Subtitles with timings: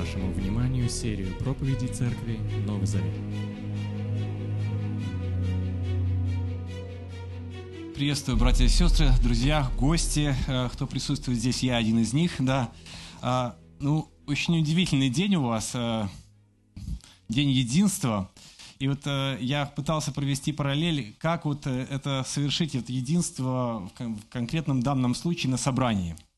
[0.00, 3.12] Вашему вниманию серию проповедей Церкви Новый Завет.
[7.94, 12.72] Приветствую, братья и сестры, друзья, гости, э, кто присутствует здесь, я один из них, да.
[13.20, 16.08] А, ну, очень удивительный день у вас, э,
[17.28, 18.30] день единства.
[18.78, 24.82] И вот э, я пытался провести параллель, как вот это совершить это единство в конкретном
[24.82, 26.16] данном случае на собрании–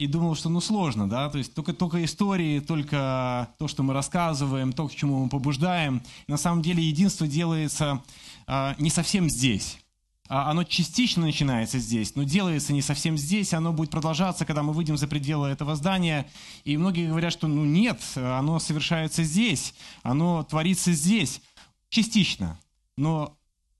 [0.00, 3.92] и думал, что ну сложно, да, то есть только, только истории, только то, что мы
[3.92, 6.02] рассказываем, то, к чему мы побуждаем.
[6.26, 8.02] На самом деле единство делается
[8.46, 9.78] а, не совсем здесь.
[10.26, 14.72] А, оно частично начинается здесь, но делается не совсем здесь, оно будет продолжаться, когда мы
[14.72, 16.26] выйдем за пределы этого здания.
[16.64, 21.42] И многие говорят, что ну нет, оно совершается здесь, оно творится здесь,
[21.90, 22.58] частично.
[22.96, 23.36] Но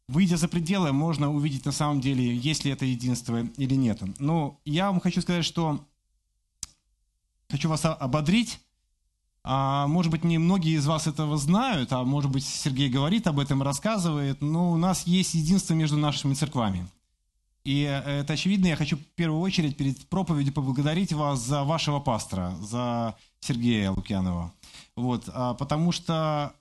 [0.06, 4.02] выйдя за пределы, можно увидеть на самом деле, есть ли это единство или нет.
[4.18, 5.86] Но я вам хочу сказать, что
[7.50, 8.60] хочу вас ободрить.
[9.42, 13.38] А, может быть, не многие из вас этого знают, а может быть, Сергей говорит об
[13.38, 16.86] этом, рассказывает, но у нас есть единство между нашими церквами.
[17.64, 22.54] И это очевидно, я хочу в первую очередь перед проповедью поблагодарить вас за вашего пастора,
[22.60, 24.52] за Сергея Лукьянова.
[24.96, 26.54] Вот, а, потому что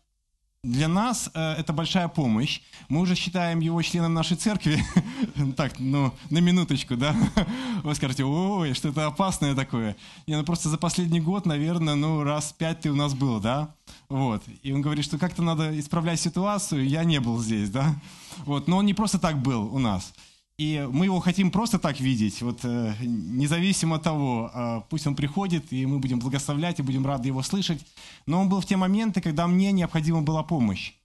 [0.63, 2.61] для нас э, это большая помощь.
[2.89, 4.83] Мы уже считаем его членом нашей церкви.
[5.55, 7.15] так, ну, на минуточку, да?
[7.83, 9.95] Вы скажете, ой, что-то опасное такое.
[10.27, 13.73] Не, ну просто за последний год, наверное, ну, раз пять ты у нас был, да?
[14.09, 14.43] Вот.
[14.61, 17.95] И он говорит, что как-то надо исправлять ситуацию, я не был здесь, да?
[18.39, 18.67] Вот.
[18.67, 20.13] Но он не просто так был у нас.
[20.59, 25.15] И мы его хотим просто так видеть, вот, э, независимо от того, э, пусть он
[25.15, 27.85] приходит, и мы будем благословлять, и будем рады его слышать.
[28.25, 30.95] Но он был в те моменты, когда мне необходима была помощь,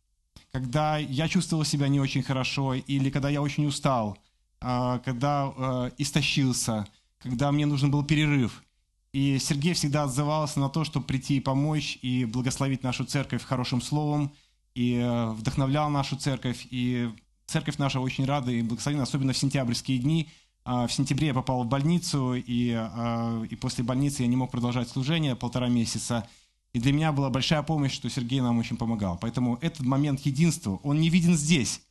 [0.51, 4.19] когда я чувствовал себя не очень хорошо, или когда я очень устал,
[4.61, 6.89] э, когда э, истощился,
[7.23, 8.65] когда мне нужен был перерыв.
[9.13, 13.81] И Сергей всегда отзывался на то, чтобы прийти и помочь, и благословить нашу церковь хорошим
[13.81, 14.33] словом,
[14.75, 17.13] и э, вдохновлял нашу церковь, и
[17.47, 20.29] Церковь наша очень рада и благословена, особенно в сентябрьские дни.
[20.65, 24.51] А, в сентябре я попал в больницу, и, а, и после больницы я не мог
[24.51, 26.27] продолжать служение полтора месяца.
[26.73, 29.19] И для меня была большая помощь, что Сергей нам очень помогал.
[29.19, 31.83] Поэтому этот момент единства, он не виден здесь,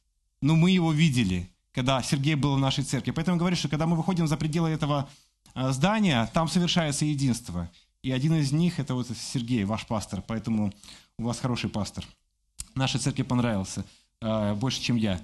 [0.42, 3.12] но мы его видели, когда Сергей был в нашей церкви.
[3.12, 5.08] Поэтому говорю, что когда мы выходим за пределы этого
[5.54, 7.70] а, здания, там совершается единство.
[8.02, 10.22] И один из них– это вот Сергей, ваш пастор.
[10.28, 10.74] Поэтому
[11.20, 12.04] у вас хороший пастор.
[12.76, 13.86] Нашей церкви понравился
[14.56, 15.22] больше, чем я.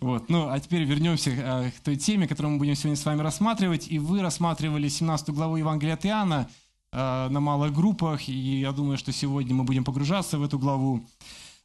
[0.00, 0.28] Вот.
[0.28, 3.88] Ну, а теперь вернемся э, к той теме, которую мы будем сегодня с вами рассматривать.
[3.88, 6.48] И вы рассматривали 17 главу Евангелия от Иоанна
[6.92, 11.04] э, на малых группах, и я думаю, что сегодня мы будем погружаться в эту главу.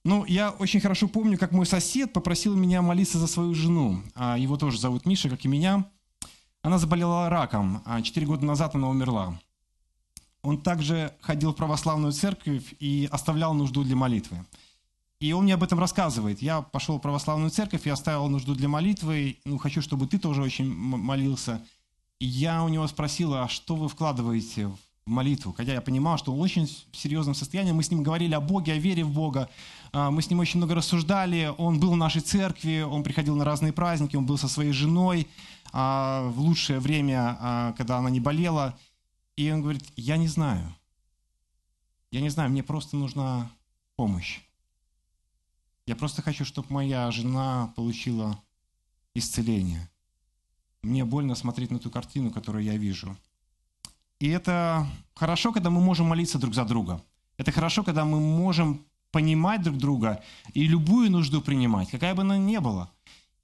[0.03, 4.01] Ну, я очень хорошо помню, как мой сосед попросил меня молиться за свою жену.
[4.15, 5.85] А его тоже зовут Миша, как и меня.
[6.61, 9.39] Она заболела раком, а 4 года назад она умерла.
[10.43, 14.45] Он также ходил в православную церковь и оставлял нужду для молитвы.
[15.19, 16.41] И он мне об этом рассказывает.
[16.41, 20.43] Я пошел в православную церковь, я оставил нужду для молитвы, ну, хочу, чтобы ты тоже
[20.43, 21.63] очень молился.
[22.19, 25.53] И я у него спросил, а что вы вкладываете в молитву?
[25.57, 27.71] Хотя я понимал, что он очень серьезном состоянии.
[27.71, 29.49] Мы с ним говорили о Боге, о вере в Бога.
[29.91, 31.51] А, мы с ним очень много рассуждали.
[31.57, 35.27] Он был в нашей церкви, он приходил на разные праздники, он был со своей женой
[35.73, 38.77] а, в лучшее время, а, когда она не болела.
[39.35, 40.75] И он говорит, я не знаю.
[42.11, 43.49] Я не знаю, мне просто нужна
[43.95, 44.41] помощь.
[45.87, 48.37] Я просто хочу, чтобы моя жена получила
[49.15, 49.89] исцеление.
[50.83, 53.15] Мне больно смотреть на ту картину, которую я вижу.
[54.19, 57.01] И это хорошо, когда мы можем молиться друг за друга.
[57.37, 60.21] Это хорошо, когда мы можем понимать друг друга
[60.53, 62.91] и любую нужду принимать, какая бы она ни была.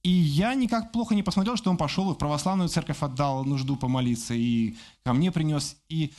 [0.04, 3.78] И я никак плохо не посмотрел, что он пошел и в православную церковь отдал нужду
[3.78, 5.78] помолиться, и ко мне принес.
[5.88, 6.12] И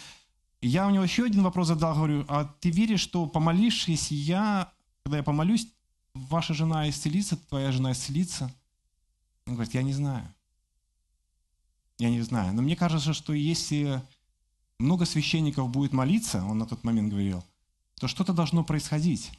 [0.63, 5.19] я у него еще один вопрос задал, говорю, а ты веришь, что помолившись, я, когда
[5.19, 5.69] я помолюсь,
[6.15, 8.53] ваша жена исцелится, твоя жена исцелится?
[9.47, 10.33] Он говорит, я не знаю.
[11.99, 12.55] Я не знаю.
[12.55, 14.03] Но мне кажется, что если
[14.79, 17.45] много священников будет молиться, он на тот момент говорил,
[18.01, 19.31] то что-то должно происходить.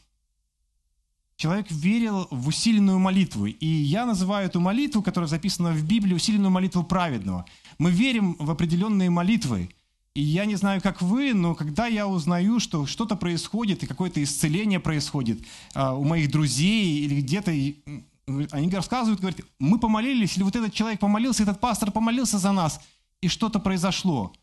[1.38, 3.45] Человек верил в усиленную молитву.
[3.45, 7.45] И я называю эту молитву, которая записана в Библии, усиленную молитву праведного.
[7.78, 9.69] Мы верим в определенные молитвы.
[10.16, 14.24] И я не знаю, как вы, но когда я узнаю, что что-то происходит, и какое-то
[14.24, 17.52] исцеление происходит а, у моих друзей или где-то,
[18.52, 22.80] они рассказывают, говорят, мы помолились, или вот этот человек помолился, этот пастор помолился за нас,
[23.20, 24.34] и что-то произошло.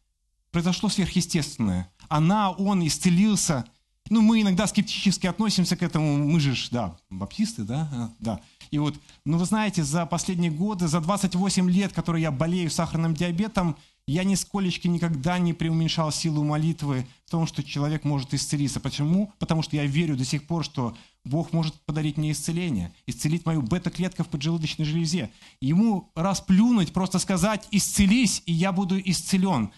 [0.51, 1.91] Произошло сверхъестественное.
[2.11, 3.65] Она, он исцелился.
[4.11, 8.41] ну, мы иногда скептически относимся к этому, мы же, да, баптисты, да, а, да.
[8.71, 13.15] И вот, ну, вы знаете, за последние годы, за 28 лет, которые я болею сахарным
[13.15, 18.81] диабетом, я нисколечко никогда не преуменьшал силу молитвы в том, что человек может исцелиться.
[18.81, 19.32] Почему?
[19.38, 23.62] Потому что я верю до сих пор, что Бог может подарить мне исцеление, исцелить мою
[23.62, 25.31] бета-клетку в поджелудочной железе.
[25.60, 29.70] Ему расплюнуть, просто сказать «исцелись», и я буду исцелен.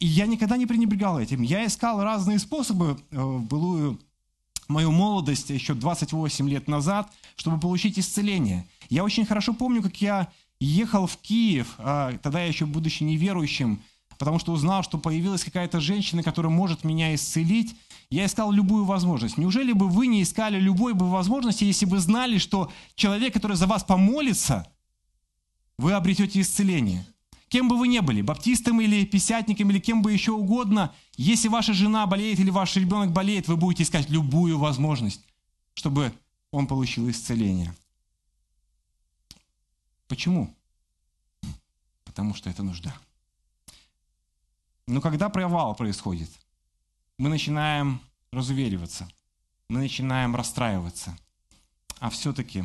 [0.00, 1.42] И я никогда не пренебрегал этим.
[1.42, 4.00] Я искал разные способы э, в былую
[4.66, 8.66] мою молодость еще 28 лет назад, чтобы получить исцеление.
[8.90, 10.28] Я очень хорошо помню, как я
[10.60, 13.82] ехал в Киев, а, тогда я еще будучи неверующим,
[14.18, 17.76] потому что узнал, что появилась какая-то женщина, которая может меня исцелить.
[18.10, 19.38] Я искал любую возможность.
[19.38, 23.66] Неужели бы вы не искали любой бы возможности, если бы знали, что человек, который за
[23.66, 24.66] вас помолится,
[25.78, 27.06] вы обретете исцеление?
[27.48, 31.72] Кем бы вы ни были, баптистом или писятником, или кем бы еще угодно, если ваша
[31.72, 35.22] жена болеет или ваш ребенок болеет, вы будете искать любую возможность,
[35.74, 36.12] чтобы
[36.50, 37.74] он получил исцеление.
[40.08, 40.54] Почему?
[42.04, 42.96] Потому что это нужда.
[44.86, 46.30] Но когда провал происходит,
[47.18, 48.00] мы начинаем
[48.32, 49.08] разувериваться,
[49.68, 51.16] мы начинаем расстраиваться,
[52.00, 52.64] а все-таки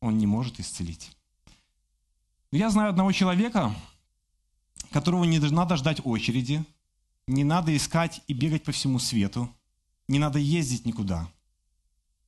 [0.00, 1.16] он не может исцелить.
[2.50, 3.72] Я знаю одного человека,
[4.90, 6.64] которого не надо ждать очереди,
[7.28, 9.54] не надо искать и бегать по всему свету,
[10.08, 11.30] не надо ездить никуда.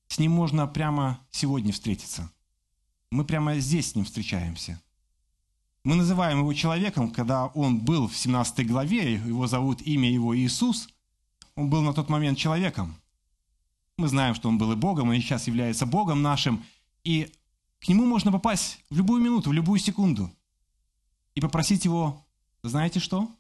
[0.06, 2.30] С ним можно прямо сегодня встретиться–
[3.12, 4.81] мы прямо здесь с ним встречаемся.
[5.85, 10.88] Мы называем его человеком, когда он был в 17 главе, его зовут имя его Иисус,
[11.55, 12.97] он был на тот момент человеком.
[13.99, 16.64] Мы знаем, что он был и Богом, и сейчас является Богом нашим,
[17.05, 17.31] и
[17.81, 20.32] к нему можно попасть в любую минуту, в любую секунду
[21.35, 22.25] и попросить его,
[22.62, 23.31] знаете что?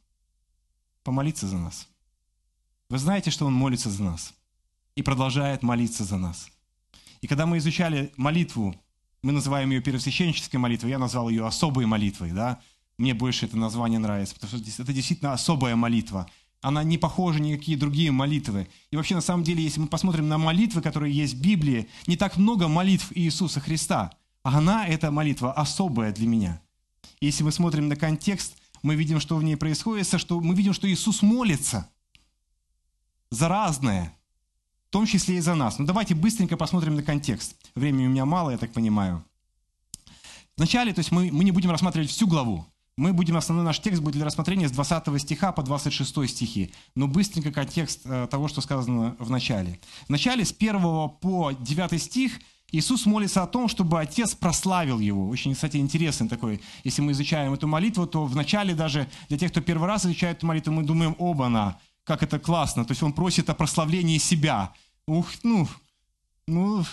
[1.02, 1.88] Помолиться за нас.
[2.90, 4.34] Вы знаете, что он молится за нас
[4.96, 6.50] и продолжает молиться за нас.
[7.22, 8.76] И когда мы изучали молитву
[9.22, 12.60] мы называем ее первосвященнической молитвой, я назвал ее особой молитвой, да.
[12.98, 16.28] Мне больше это название нравится, потому что это действительно особая молитва.
[16.60, 18.68] Она не похожа ни на какие другие молитвы.
[18.90, 22.16] И вообще, на самом деле, если мы посмотрим на молитвы, которые есть в Библии, не
[22.16, 24.12] так много молитв Иисуса Христа.
[24.44, 26.62] А она, эта молитва, особая для меня.
[27.20, 30.88] Если мы смотрим на контекст, мы видим, что в ней происходит, что мы видим, что
[30.88, 31.88] Иисус молится
[33.30, 34.16] за разное,
[34.92, 35.78] в том числе и за нас.
[35.78, 37.56] Но давайте быстренько посмотрим на контекст.
[37.74, 39.24] Времени у меня мало, я так понимаю.
[40.58, 42.66] Вначале, то есть мы, мы не будем рассматривать всю главу.
[42.98, 46.74] Мы будем, основной наш текст будет для рассмотрения с 20 стиха по 26 стихи.
[46.94, 49.80] Но быстренько контекст э, того, что сказано в начале.
[50.08, 50.82] В начале с 1
[51.22, 52.38] по 9 стих
[52.70, 55.26] Иисус молится о том, чтобы Отец прославил Его.
[55.30, 56.60] Очень, кстати, интересный такой.
[56.84, 60.36] Если мы изучаем эту молитву, то в начале даже для тех, кто первый раз изучает
[60.36, 62.84] эту молитву, мы думаем, оба-на, как это классно.
[62.84, 64.74] То есть он просит о прославлении себя.
[65.06, 65.68] Ух, ну,
[66.46, 66.84] ну,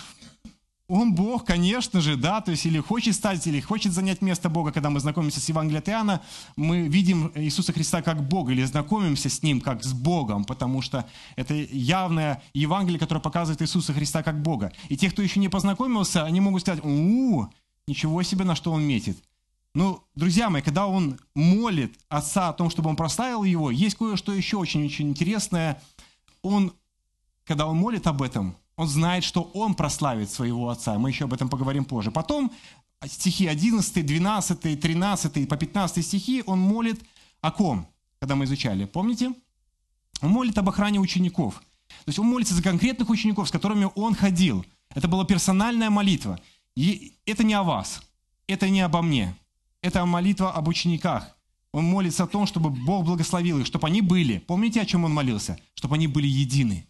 [0.90, 4.72] он Бог, конечно же, да, то есть или хочет стать, или хочет занять место Бога.
[4.72, 6.20] Когда мы знакомимся с Евангелием Иоанна,
[6.56, 11.08] мы видим Иисуса Христа как Бога, или знакомимся с Ним как с Богом, потому что
[11.36, 14.72] это явное Евангелие, которое показывает Иисуса Христа как Бога.
[14.88, 17.46] И те, кто еще не познакомился, они могут сказать, у,
[17.86, 19.22] ничего себе, на что он метит.
[19.74, 24.32] Ну, друзья мои, когда он молит Отца о том, чтобы он прославил его, есть кое-что
[24.32, 25.80] еще очень-очень интересное.
[26.42, 26.72] Он,
[27.50, 30.96] когда он молит об этом, он знает, что он прославит своего Отца.
[31.00, 32.12] Мы еще об этом поговорим позже.
[32.12, 32.52] Потом
[33.04, 37.00] стихи 11, 12, 13 по 15 стихи он молит
[37.40, 37.88] о ком,
[38.20, 38.84] когда мы изучали.
[38.84, 39.32] Помните?
[40.22, 41.54] Он молит об охране учеников.
[41.88, 44.64] То есть он молится за конкретных учеников, с которыми он ходил.
[44.94, 46.38] Это была персональная молитва.
[46.76, 48.00] И это не о вас,
[48.46, 49.34] это не обо мне.
[49.82, 51.36] Это молитва об учениках.
[51.72, 54.38] Он молится о том, чтобы Бог благословил их, чтобы они были.
[54.38, 55.58] Помните, о чем он молился?
[55.74, 56.86] Чтобы они были едины.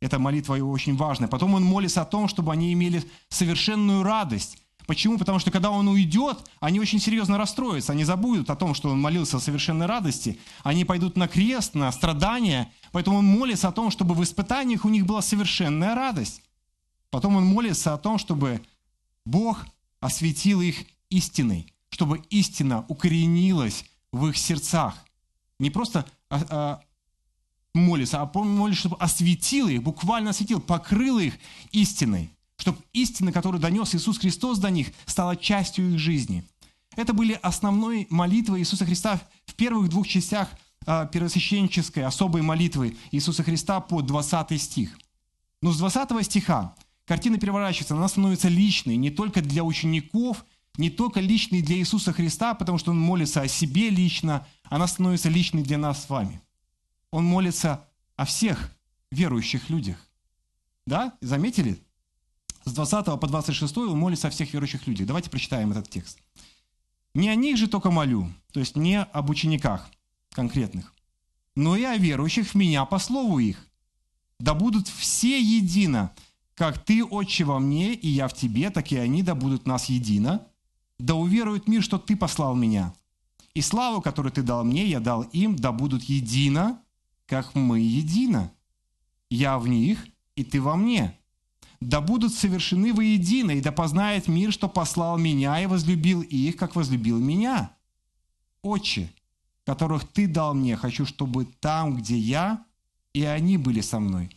[0.00, 1.28] Эта молитва его очень важная.
[1.28, 4.58] Потом он молится о том, чтобы они имели совершенную радость.
[4.86, 5.18] Почему?
[5.18, 7.92] Потому что когда он уйдет, они очень серьезно расстроятся.
[7.92, 10.38] Они забудут о том, что он молился о совершенной радости.
[10.62, 12.72] Они пойдут на крест, на страдания.
[12.92, 16.42] Поэтому он молится о том, чтобы в испытаниях у них была совершенная радость.
[17.10, 18.62] Потом он молится о том, чтобы
[19.24, 19.66] Бог
[20.00, 24.94] осветил их истиной чтобы истина укоренилась в их сердцах.
[25.58, 26.80] Не просто а, а,
[27.78, 31.34] молится, а молится, чтобы осветил их, буквально осветил, покрыл их
[31.72, 36.44] истиной, чтобы истина, которую донес Иисус Христос до них, стала частью их жизни.
[36.96, 40.48] Это были основной молитвы Иисуса Христа в первых двух частях
[40.86, 44.98] а, первосвященческой особой молитвы Иисуса Христа по 20 стих.
[45.62, 50.44] Но с 20 стиха картина переворачивается, она становится личной не только для учеников–
[50.78, 55.28] не только личной для Иисуса Христа, потому что Он молится о себе лично, она становится
[55.28, 56.40] личной для нас с вами.
[57.10, 58.70] Он молится о всех
[59.10, 59.96] верующих людях,
[60.86, 61.16] Да?
[61.20, 61.82] Заметили?
[62.64, 65.06] С 20 по 26 он молится о всех верующих людях.
[65.06, 66.18] Давайте прочитаем этот текст.
[67.14, 69.88] «Не о них же только молю, то есть не об учениках
[70.30, 70.92] конкретных,
[71.56, 73.66] но и о верующих в меня по слову их.
[74.38, 76.12] Да будут все едино,
[76.54, 79.86] как ты, Отче, во мне, и я в тебе, так и они да будут нас
[79.86, 80.46] едино.
[80.98, 82.94] Да уверует мир, что ты послал меня.
[83.54, 86.82] И славу, которую ты дал мне, я дал им, да будут едино,
[87.28, 88.50] как мы едино.
[89.30, 91.16] Я в них, и ты во мне.
[91.80, 96.74] Да будут совершены воедино, и да познает мир, что послал меня и возлюбил их, как
[96.74, 97.76] возлюбил меня.
[98.62, 99.12] Отче,
[99.64, 102.64] которых ты дал мне, хочу, чтобы там, где я,
[103.12, 104.34] и они были со мной.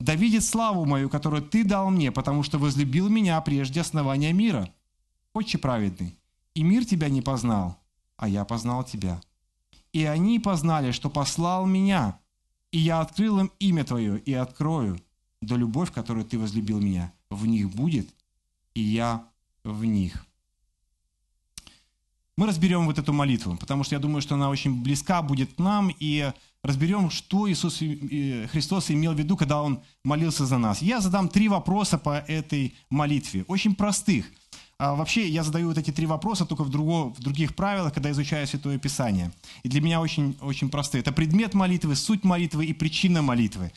[0.00, 4.68] Да видит славу мою, которую ты дал мне, потому что возлюбил меня прежде основания мира.
[5.32, 6.18] Отче праведный,
[6.54, 7.78] и мир тебя не познал,
[8.16, 9.22] а я познал тебя.
[9.92, 12.18] И они познали, что послал меня,
[12.72, 14.98] и я открыл им имя Твое и открою,
[15.40, 18.08] да любовь, которую Ты возлюбил меня, в них будет,
[18.74, 19.28] и я
[19.62, 20.26] в них».
[22.36, 25.94] Мы разберем вот эту молитву, потому что я думаю, что она очень близка будет нам,
[26.00, 30.80] и разберем, что Иисус Христос имел в виду, когда Он молился за нас.
[30.80, 34.26] Я задам три вопроса по этой молитве, очень простых.
[34.82, 38.10] А вообще, я задаю вот эти три вопроса только в, друго, в других правилах, когда
[38.10, 39.30] изучаю Святое Писание.
[39.62, 41.02] И для меня очень, очень простые.
[41.02, 43.72] Это предмет молитвы, суть молитвы и причина молитвы.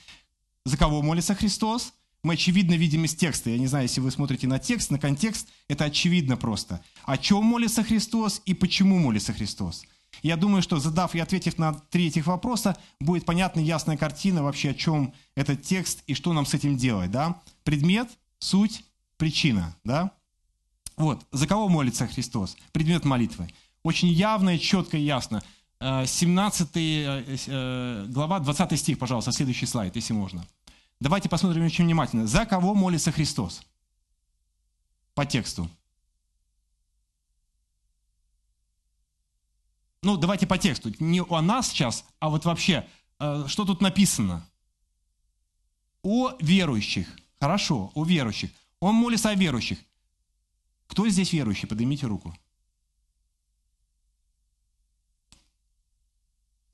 [0.65, 1.93] За кого молится Христос?
[2.23, 3.51] Мы очевидно видим из текста.
[3.51, 6.81] Я не знаю, если вы смотрите на текст, на контекст, это очевидно просто.
[7.03, 9.85] О чем молится Христос и почему молится Христос.
[10.23, 14.71] Я думаю, что задав и ответив на три этих вопроса, будет понятна ясная картина вообще,
[14.71, 17.11] о чем этот текст и что нам с этим делать.
[17.11, 17.43] Да?
[17.63, 18.09] Предмет,
[18.39, 18.83] суть,
[19.17, 19.75] причина.
[19.83, 20.11] Да?
[20.97, 22.55] Вот, за кого молится Христос?
[22.71, 23.49] Предмет молитвы.
[23.83, 25.43] Очень явно, четко и ясно.
[25.79, 30.45] 17 э, э, глава, 20 стих, пожалуйста, следующий слайд, если можно.
[30.99, 32.27] Давайте посмотрим очень внимательно.
[32.27, 33.61] За кого молится Христос?
[35.13, 35.69] По тексту.
[40.01, 40.91] Ну, давайте по тексту.
[40.99, 42.87] Не о нас сейчас, а вот вообще,
[43.19, 44.47] э, что тут написано?
[46.03, 47.07] О верующих.
[47.39, 48.51] Хорошо, о верующих.
[48.79, 49.79] Он молится о верующих.
[50.87, 51.67] Кто здесь верующий?
[51.67, 52.35] Поднимите руку.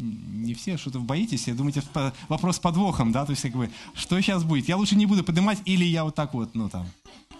[0.01, 1.84] не все что-то боитесь, я думаете,
[2.27, 4.68] вопрос с подвохом, да, то есть как бы, что сейчас будет?
[4.68, 6.89] Я лучше не буду поднимать, или я вот так вот, ну там,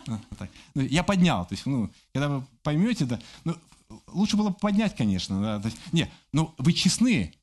[0.08, 0.50] ну, вот так.
[0.75, 3.56] Ну, я поднял, то есть, ну, когда вы поймете, да, ну,
[4.08, 7.34] лучше было бы поднять, конечно, да, то есть, не, ну, вы честны,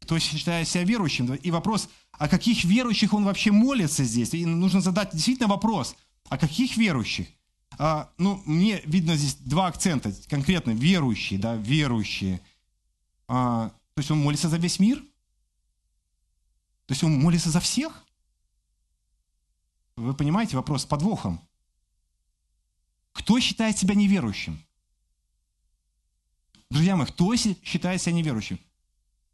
[0.00, 4.44] кто считает себя верующим, да, и вопрос, о каких верующих он вообще молится здесь, и
[4.46, 5.96] нужно задать действительно вопрос,
[6.28, 7.28] о каких верующих?
[7.78, 12.40] А, ну, мне видно здесь два акцента, конкретно верующие, да, верующие.
[13.26, 14.98] А, то есть он молится за весь мир?
[16.86, 18.04] То есть он молится за всех?
[19.96, 21.40] Вы понимаете вопрос с подвохом?
[23.12, 24.62] Кто считает себя неверующим?
[26.70, 28.58] Друзья мои, кто считает себя неверующим?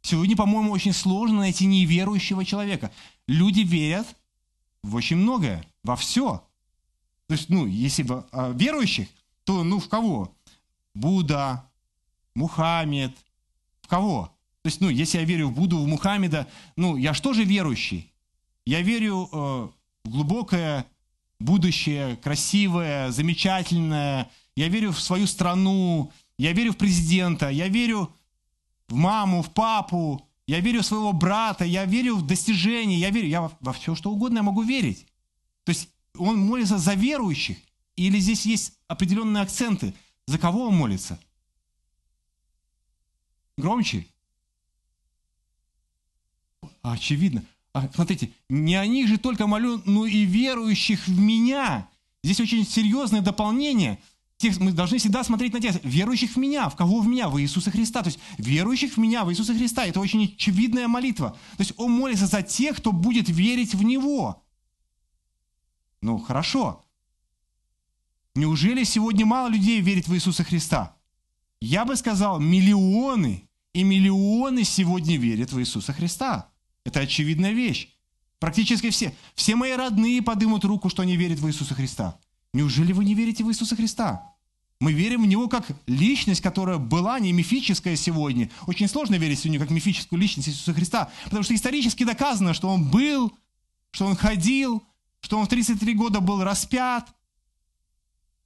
[0.01, 2.91] Сегодня, по-моему, очень сложно найти неверующего человека.
[3.27, 4.07] Люди верят
[4.83, 6.47] в очень многое, во все.
[7.31, 9.07] То есть, ну, если бы а, верующих,
[9.45, 10.35] то, ну, в кого?
[10.93, 11.63] Будда,
[12.35, 13.15] Мухаммед,
[13.81, 14.35] в кого?
[14.63, 16.45] То есть, ну, если я верю в Будду, в Мухаммеда,
[16.75, 18.11] ну, я что же верующий?
[18.65, 19.69] Я верю э,
[20.03, 20.85] в глубокое
[21.39, 24.29] будущее, красивое, замечательное.
[24.57, 28.11] Я верю в свою страну, я верю в президента, я верю
[28.89, 33.29] в маму, в папу, я верю в своего брата, я верю в достижения, я верю,
[33.29, 35.07] я во, во все что угодно я могу верить.
[35.63, 37.57] То есть он молится за верующих,
[37.95, 39.93] или здесь есть определенные акценты,
[40.27, 41.19] за кого он молится?
[43.57, 44.07] Громче.
[46.81, 47.43] Очевидно.
[47.73, 51.87] А, смотрите, не о них же только молю, но и верующих в меня.
[52.23, 53.99] Здесь очень серьезное дополнение.
[54.59, 55.79] Мы должны всегда смотреть на текст.
[55.83, 56.69] Верующих в меня.
[56.69, 57.29] В кого в меня?
[57.29, 58.01] В Иисуса Христа.
[58.01, 59.85] То есть верующих в меня, в Иисуса Христа.
[59.85, 61.37] Это очень очевидная молитва.
[61.57, 64.43] То есть он молится за тех, кто будет верить в Него.
[66.01, 66.83] Ну, хорошо.
[68.33, 70.95] Неужели сегодня мало людей верит в Иисуса Христа?
[71.59, 76.49] Я бы сказал, миллионы и миллионы сегодня верят в Иисуса Христа.
[76.85, 77.89] Это очевидная вещь.
[78.39, 79.15] Практически все.
[79.35, 82.17] Все мои родные подымут руку, что они верят в Иисуса Христа.
[82.53, 84.33] Неужели вы не верите в Иисуса Христа?
[84.79, 88.49] Мы верим в Него как личность, которая была не мифическая сегодня.
[88.65, 92.89] Очень сложно верить сегодня как мифическую личность Иисуса Христа, потому что исторически доказано, что Он
[92.89, 93.31] был,
[93.91, 94.81] что Он ходил,
[95.21, 97.13] что Он в 33 года был распят.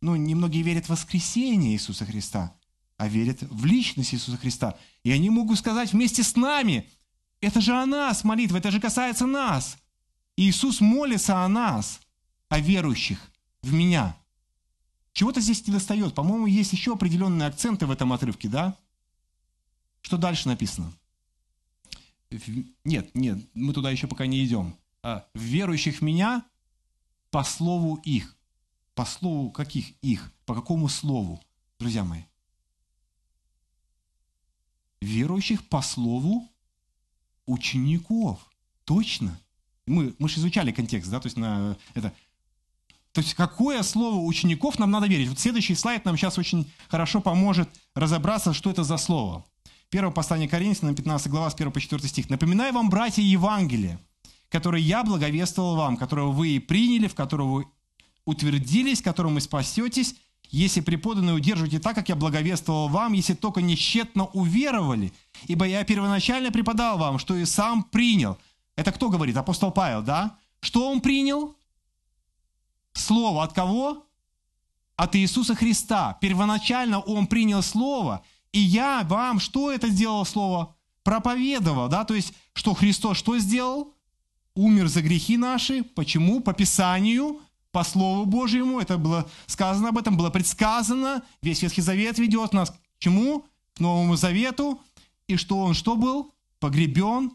[0.01, 2.55] Но немногие верят в воскресение Иисуса Христа,
[2.97, 4.77] а верят в личность Иисуса Христа.
[5.03, 6.89] И они могут сказать вместе с нами,
[7.41, 9.77] это же о нас молитва, это же касается нас.
[10.37, 11.99] Иисус молится о нас.
[12.49, 13.19] о верующих
[13.63, 14.15] в меня.
[15.13, 16.13] Чего-то здесь не достает.
[16.13, 18.77] По-моему, есть еще определенные акценты в этом отрывке, да?
[20.01, 20.93] Что дальше написано?
[22.83, 24.75] Нет, нет, мы туда еще пока не идем.
[25.01, 26.43] А, верующих в меня
[27.35, 28.33] по слову их.
[28.93, 30.31] По слову каких их?
[30.45, 31.41] По какому слову,
[31.77, 32.21] друзья мои?
[35.01, 36.47] Верующих по слову
[37.45, 38.39] учеников.
[38.85, 39.37] Точно.
[39.85, 42.13] Мы, мы же изучали контекст, да, то есть на это.
[43.11, 45.27] То есть какое слово учеников нам надо верить?
[45.27, 49.43] Вот следующий слайд нам сейчас очень хорошо поможет разобраться, что это за слово.
[49.89, 52.29] Первое послание Коринфянам, 15 глава, с 1 по 4 стих.
[52.29, 53.99] «Напоминаю вам, братья, Евангелие,
[54.49, 57.67] которое я благовествовал вам, которого вы и приняли, в которого вы
[58.25, 60.15] утвердились, которым вы спасетесь,
[60.49, 65.11] если преподанные удерживаете так, как я благовествовал вам, если только нещетно уверовали,
[65.47, 68.37] ибо я первоначально преподал вам, что и сам принял».
[68.75, 69.37] Это кто говорит?
[69.37, 70.37] Апостол Павел, да?
[70.59, 71.55] Что он принял?
[72.93, 74.05] Слово от кого?
[74.95, 76.17] От Иисуса Христа.
[76.21, 78.23] Первоначально он принял Слово–
[78.55, 80.77] и я вам что это сделал слово?
[81.03, 83.93] Проповедовал, да, то есть, что Христос что сделал?
[84.55, 85.83] Умер за грехи наши.
[85.83, 86.39] Почему?
[86.39, 88.79] По Писанию, по Слову Божьему.
[88.79, 91.23] Это было сказано об этом, было предсказано.
[91.41, 93.45] Весь Ветхий Завет ведет нас к чему?
[93.75, 94.79] К Новому Завету.
[95.27, 96.31] И что он что был?
[96.59, 97.33] Погребен.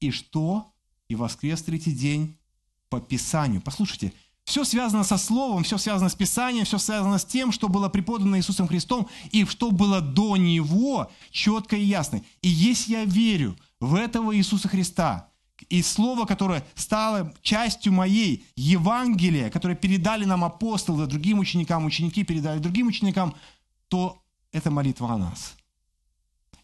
[0.00, 0.72] И что?
[1.08, 2.36] И воскрес третий день
[2.88, 3.60] по Писанию.
[3.60, 4.12] Послушайте,
[4.44, 8.36] все связано со Словом, все связано с Писанием, все связано с тем, что было преподано
[8.36, 12.22] Иисусом Христом и что было до Него четко и ясно.
[12.42, 15.30] И если я верю в этого Иисуса Христа,
[15.68, 22.58] и Слово, которое стало частью моей Евангелия, которое передали нам апостолы другим ученикам, ученики передали
[22.58, 23.34] другим ученикам,
[23.88, 24.22] то
[24.52, 25.56] это молитва о нас.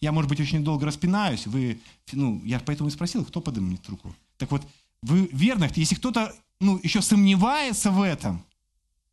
[0.00, 1.46] Я, может быть, очень долго распинаюсь.
[1.46, 1.80] Вы,
[2.12, 4.14] ну, я поэтому и спросил, кто поднимет руку.
[4.37, 4.66] Так вот,
[5.02, 8.44] вы верных, если кто-то ну, еще сомневается в этом,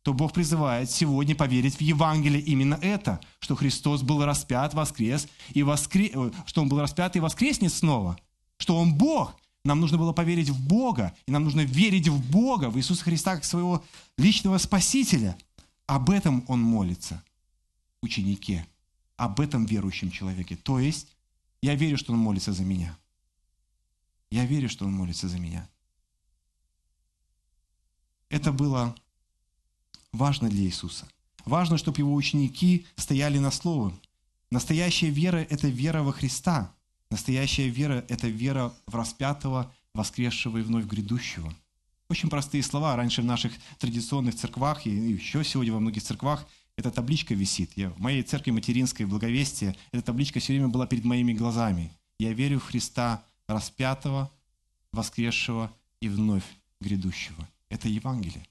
[0.02, 5.62] то Бог призывает сегодня поверить в Евангелие именно это, что Христос был распят, воскрес, и
[5.62, 6.10] воскре...
[6.14, 8.18] Э, что Он был распят и воскреснет снова,
[8.56, 9.36] что Он Бог.
[9.64, 13.34] Нам нужно было поверить в Бога, и нам нужно верить в Бога, в Иисуса Христа
[13.34, 13.84] как своего
[14.16, 15.36] личного Спасителя.
[15.86, 17.22] Об этом Он молится,
[18.00, 18.66] ученике,
[19.16, 20.56] об этом верующем человеке.
[20.56, 21.08] То есть,
[21.60, 22.96] я верю, что Он молится за меня.
[24.30, 25.68] Я верю, что Он молится за меня.
[28.30, 28.94] Это было
[30.12, 31.06] важно для Иисуса.
[31.44, 33.94] Важно, чтобы его ученики стояли на слове.
[34.50, 36.72] Настоящая вера– это вера во Христа.
[37.10, 41.52] Настоящая вера– это вера в распятого, воскресшего и вновь грядущего.
[42.08, 42.96] Очень простые слова.
[42.96, 46.46] Раньше в наших традиционных церквах и еще сегодня во многих церквах
[46.76, 47.72] эта табличка висит.
[47.76, 51.92] Я, в моей церкви материнской в эта табличка все время была перед моими глазами.
[52.18, 54.30] Я верю в Христа распятого,
[54.92, 56.44] воскресшего и вновь
[56.80, 57.48] грядущего.
[57.68, 58.46] Это Евангелие.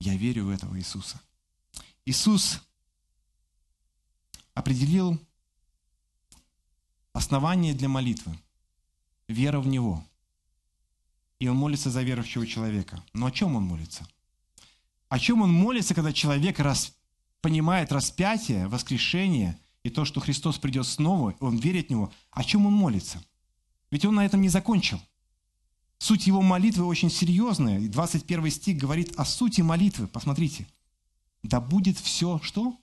[0.00, 1.20] Я верю в этого Иисуса.
[2.06, 2.62] Иисус
[4.54, 5.20] определил
[7.18, 8.38] основание для молитвы.
[9.26, 10.04] Вера в Него.
[11.40, 13.02] И Он молится за верующего человека.
[13.12, 14.08] Но о чем Он молится?
[15.08, 16.94] О чем Он молится, когда человек рас...
[17.40, 22.12] понимает распятие, воскрешение и то, что Христос придет снова, он верит в Него?
[22.30, 23.22] О чем Он молится?
[23.90, 25.00] Ведь Он на этом не закончил.
[25.98, 27.80] Суть его молитвы очень серьезная.
[27.80, 30.06] И 21 стих говорит о сути молитвы.
[30.06, 30.68] Посмотрите.
[31.42, 32.76] Да будет все что?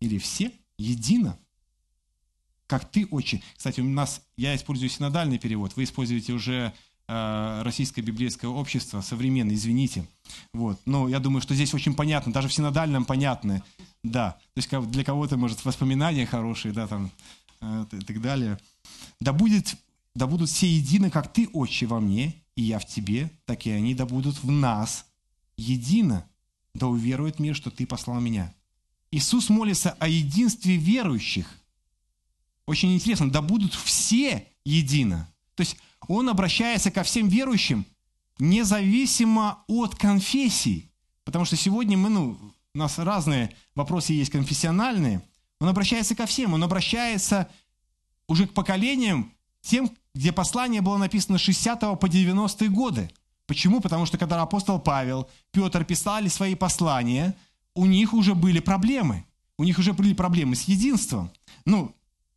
[0.00, 1.38] Или все едино.
[2.66, 3.42] Как ты, отче.
[3.56, 6.72] Кстати, у нас, я использую синодальный перевод, вы используете уже
[7.08, 10.06] э, российское библейское общество, современное, извините.
[10.52, 10.80] Вот.
[10.86, 13.62] Но я думаю, что здесь очень понятно, даже в синодальном понятно.
[14.02, 14.38] Да.
[14.54, 17.10] То есть для кого-то, может, воспоминания хорошие, да, там,
[17.60, 18.58] э, и так далее.
[19.20, 19.76] Да будет
[20.14, 23.70] да будут все едины, как ты, Отче, во мне, и я в тебе, так и
[23.70, 25.06] они да будут в нас
[25.56, 26.24] едино,
[26.74, 28.52] да уверует мир, что ты послал меня».
[29.10, 31.46] Иисус молится о единстве верующих.
[32.66, 35.28] Очень интересно, да будут все едино.
[35.54, 35.76] То есть
[36.08, 37.84] он обращается ко всем верующим
[38.38, 40.90] независимо от конфессий.
[41.24, 42.36] Потому что сегодня мы, ну,
[42.74, 45.22] у нас разные вопросы есть конфессиональные.
[45.60, 47.48] Он обращается ко всем, он обращается
[48.26, 53.10] уже к поколениям, тем, где послание было написано с 60 по 90 годы.
[53.46, 53.80] Почему?
[53.80, 57.34] Потому что когда апостол Павел, Петр писали свои послания,
[57.74, 59.24] у них уже были проблемы.
[59.56, 61.30] У них уже были проблемы с единством.
[61.64, 61.94] Ну,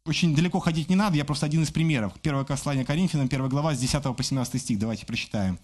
[0.08, 2.14] очень далеко ходить не надо, я просто один из примеров.
[2.22, 5.60] Первое послание Коринфянам, первая глава, с 10 по 17 стих, давайте прочитаем.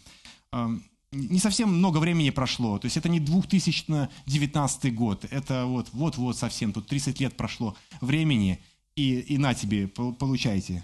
[1.12, 6.74] Не совсем много времени прошло, то есть это не 2019 год, это вот, вот-вот совсем,
[6.74, 8.60] тут 30 лет прошло времени,
[8.96, 10.84] и, и на тебе, получайте.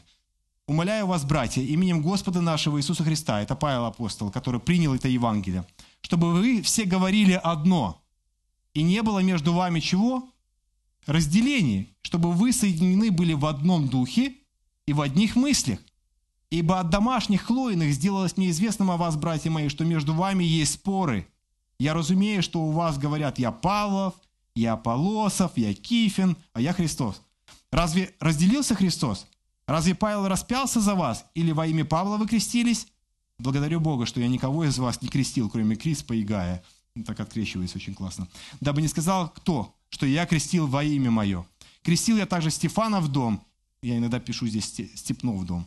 [0.68, 5.66] Умоляю вас, братья, именем Господа нашего Иисуса Христа, это Павел апостол, который принял это Евангелие,
[6.02, 8.00] чтобы вы все говорили одно.
[8.76, 10.30] И не было между вами чего?
[11.06, 14.36] Разделений, чтобы вы соединены были в одном духе
[14.86, 15.80] и в одних мыслях.
[16.50, 20.74] Ибо от домашних хлоиных сделалось мне известным о вас, братья мои, что между вами есть
[20.74, 21.28] споры.
[21.80, 24.16] Я разумею, что у вас говорят, я Павлов,
[24.56, 27.22] я Аполосов, я Кифин, а я Христос.
[27.72, 29.28] Разве разделился Христос?
[29.68, 31.26] Разве Павел распялся за вас?
[31.36, 32.88] Или во имя Павла вы крестились?
[33.38, 36.64] Благодарю Бога, что я никого из вас не крестил, кроме Криспа и Гая.
[37.06, 38.28] Так открещивается очень классно.
[38.60, 41.46] Дабы не сказал кто, что я крестил во имя мое.
[41.84, 43.42] Крестил я также Стефана в дом.
[43.82, 45.66] Я иногда пишу здесь Степнов в дом.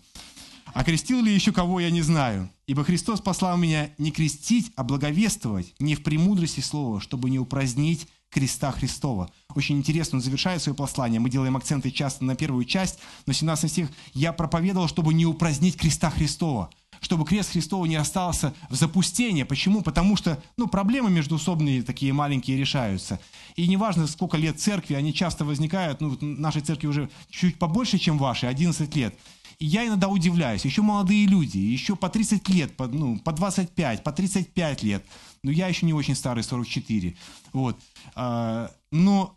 [0.74, 2.50] А крестил ли еще кого, я не знаю.
[2.66, 8.08] Ибо Христос послал меня не крестить, а благовествовать, не в премудрости слова, чтобы не упразднить
[8.30, 9.30] креста Христова.
[9.54, 11.20] Очень интересно, он завершает свое послание.
[11.20, 15.76] Мы делаем акценты часто на первую часть, но 17 стих «Я проповедовал, чтобы не упразднить
[15.76, 16.70] креста Христова»
[17.02, 19.42] чтобы крест Христова не остался в запустении.
[19.42, 19.82] Почему?
[19.82, 23.20] Потому что ну, проблемы междуусобные такие маленькие решаются.
[23.56, 28.18] И неважно, сколько лет церкви, они часто возникают, ну, нашей церкви уже чуть побольше, чем
[28.18, 29.14] вашей, 11 лет.
[29.58, 34.02] И я иногда удивляюсь, еще молодые люди, еще по 30 лет, по, ну, по 25,
[34.02, 35.04] по 35 лет.
[35.42, 37.16] Но я еще не очень старый, 44.
[37.52, 37.78] Вот.
[38.14, 39.36] А, но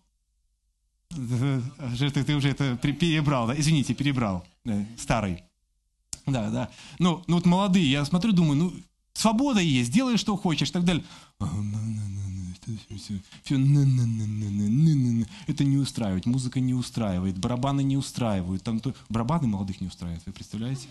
[1.09, 3.59] ты, ты уже это перебрал, да?
[3.59, 4.45] Извините, перебрал.
[4.97, 5.44] Старый.
[6.25, 6.69] Да, да.
[6.99, 8.73] Ну, ну вот молодые, я смотрю, думаю, ну,
[9.13, 11.03] свобода есть, делай, что хочешь, и так далее.
[15.47, 18.93] Это не устраивает, музыка не устраивает, барабаны не устраивают, там то...
[19.09, 20.87] барабаны молодых не устраивают, вы представляете?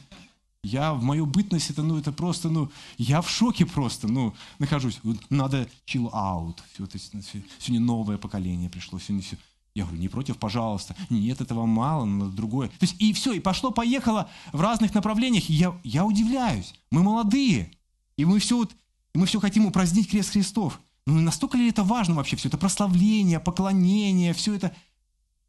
[0.62, 4.98] Я в мою бытность, это, ну, это просто, ну, я в шоке просто, ну, нахожусь.
[5.28, 6.58] Надо chill out.
[6.72, 9.36] Все, сегодня новое поколение пришло, сегодня все.
[9.74, 10.94] Я говорю, не против, пожалуйста.
[11.10, 12.68] Нет, этого мало, надо другое.
[12.68, 15.50] То есть, и все, и пошло-поехало в разных направлениях.
[15.50, 16.74] И я, я удивляюсь.
[16.90, 17.72] Мы молодые.
[18.16, 18.72] И мы все, вот,
[19.14, 20.80] мы все хотим упразднить крест Христов.
[21.06, 22.36] Ну, настолько ли это важно вообще?
[22.36, 24.74] Все это прославление, поклонение, все это.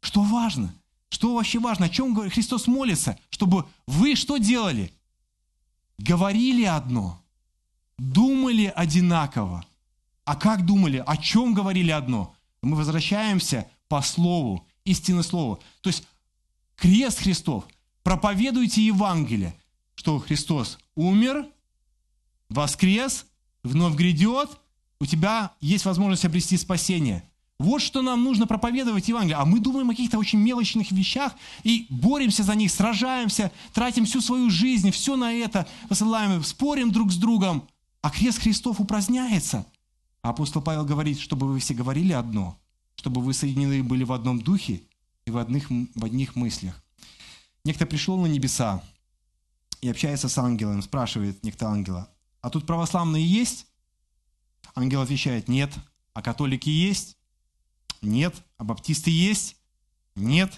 [0.00, 0.74] Что важно?
[1.08, 1.86] Что вообще важно?
[1.86, 3.16] О чем Христос молится?
[3.30, 4.92] Чтобы вы что делали?
[5.98, 7.22] Говорили одно.
[7.96, 9.64] Думали одинаково.
[10.24, 11.02] А как думали?
[11.06, 12.34] О чем говорили одно?
[12.60, 15.58] Мы возвращаемся по слову, истинное слово.
[15.80, 16.04] То есть
[16.76, 17.64] крест Христов.
[18.02, 19.54] Проповедуйте Евангелие,
[19.96, 21.48] что Христос умер,
[22.48, 23.26] воскрес,
[23.64, 24.50] вновь грядет,
[25.00, 27.28] у тебя есть возможность обрести спасение.
[27.58, 29.36] Вот что нам нужно проповедовать Евангелие.
[29.36, 34.20] А мы думаем о каких-то очень мелочных вещах и боремся за них, сражаемся, тратим всю
[34.20, 37.66] свою жизнь, все на это посылаем, спорим друг с другом.
[38.02, 39.66] А крест Христов упраздняется.
[40.22, 42.58] Апостол Павел говорит, чтобы вы все говорили одно–
[42.96, 44.82] чтобы вы соединены были в одном духе
[45.24, 46.82] и в одних, в одних мыслях.
[47.64, 48.82] Некто пришел на небеса
[49.80, 53.66] и общается с ангелом, спрашивает некто ангела, а тут православные есть?
[54.74, 55.72] Ангел отвечает, нет.
[56.12, 57.16] А католики есть?
[58.02, 58.34] Нет.
[58.56, 59.56] А баптисты есть?
[60.14, 60.52] Нет.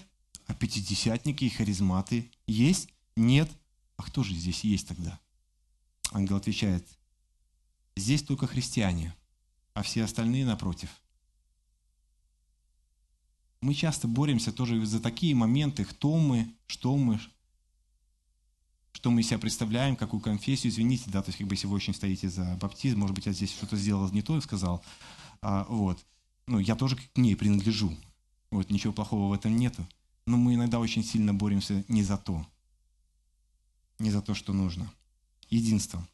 [0.45, 2.89] А пятидесятники и харизматы есть?
[3.15, 3.49] Нет.
[3.97, 5.19] А кто же здесь есть тогда?
[6.11, 6.87] Ангел отвечает,
[7.95, 9.15] здесь только христиане,
[9.73, 10.89] а все остальные напротив–
[13.61, 17.19] мы часто боремся тоже за такие моменты, кто мы, что мы,
[18.93, 21.75] что мы из себя представляем, какую конфессию, извините, да, то есть как бы если вы
[21.75, 24.83] очень стоите за баптизм, может быть, я здесь что-то сделал не то и сказал,
[25.41, 25.99] а, вот,
[26.47, 27.95] ну, я тоже к ней принадлежу,
[28.51, 29.85] вот, ничего плохого в этом нету,
[30.25, 32.45] но мы иногда очень сильно боремся не за то,
[33.99, 34.91] не за то, что нужно.
[35.49, 36.05] Единство.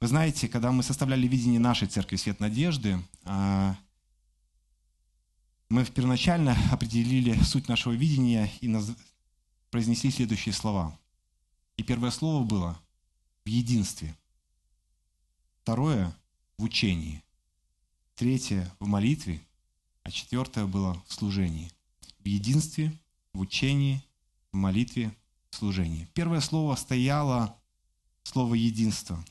[0.00, 3.76] Вы знаете, когда мы составляли видение нашей церкви «Свет надежды», а,
[5.72, 8.70] мы первоначально определили суть нашего видения и
[9.70, 10.98] произнесли следующие слова.
[11.78, 12.78] И первое слово было
[13.42, 14.14] в единстве.
[15.62, 16.14] Второе–
[16.58, 17.24] в учении.
[18.16, 19.40] Третье– в молитве.
[20.02, 21.72] А четвертое было в служении.
[22.18, 22.92] В единстве,
[23.32, 24.04] в учении,
[24.52, 25.10] в молитве,
[25.48, 26.06] в служении.
[26.12, 27.58] Первое слово стояло
[28.24, 29.24] слово «единство».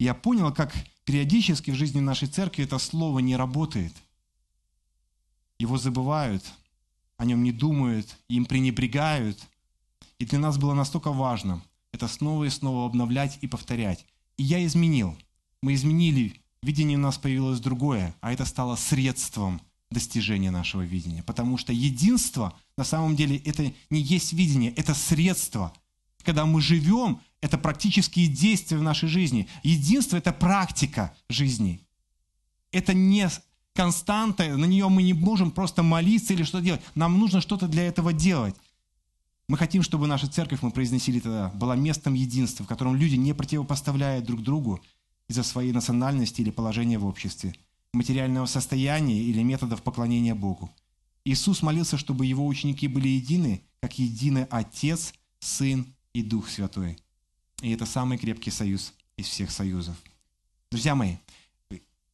[0.00, 3.94] Я понял, как периодически в жизни нашей церкви это слово не работает
[5.58, 6.44] его забывают,
[7.16, 9.38] о нем не думают, им пренебрегают.
[10.18, 11.62] И для нас было настолько важно
[11.94, 14.04] это снова и снова обновлять и повторять.
[14.36, 15.16] И я изменил.
[15.62, 21.22] Мы изменили, видение у нас появилось другое, а это стало средством достижения нашего видения.
[21.22, 25.72] Потому что единство на самом деле это не есть видение, это средство.
[26.24, 29.48] Когда мы живем, это практические действия в нашей жизни.
[29.62, 31.80] Единство– это практика жизни.
[32.72, 33.30] Это не
[33.74, 36.80] константа, на нее мы не можем просто молиться или что-то делать.
[36.94, 38.54] Нам нужно что-то для этого делать.
[39.48, 43.34] Мы хотим, чтобы наша церковь, мы произносили тогда, была местом единства, в котором люди не
[43.34, 44.80] противопоставляют друг другу,
[45.28, 47.54] из-за своей национальности или положения в обществе,
[47.92, 50.70] материального состояния или методов поклонения Богу.
[51.24, 56.98] Иисус молился, чтобы его ученики были едины, как едины Отец, Сын и Дух Святой.
[57.62, 59.96] И это самый крепкий союз из всех союзов.
[60.70, 61.16] Друзья мои,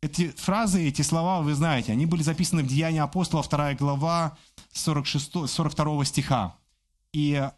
[0.03, 4.37] эти фразы, эти слова, вы знаете, они были записаны в Деянии апостола, 2 глава,
[4.73, 6.57] 46, 42 стиха.
[7.13, 7.49] И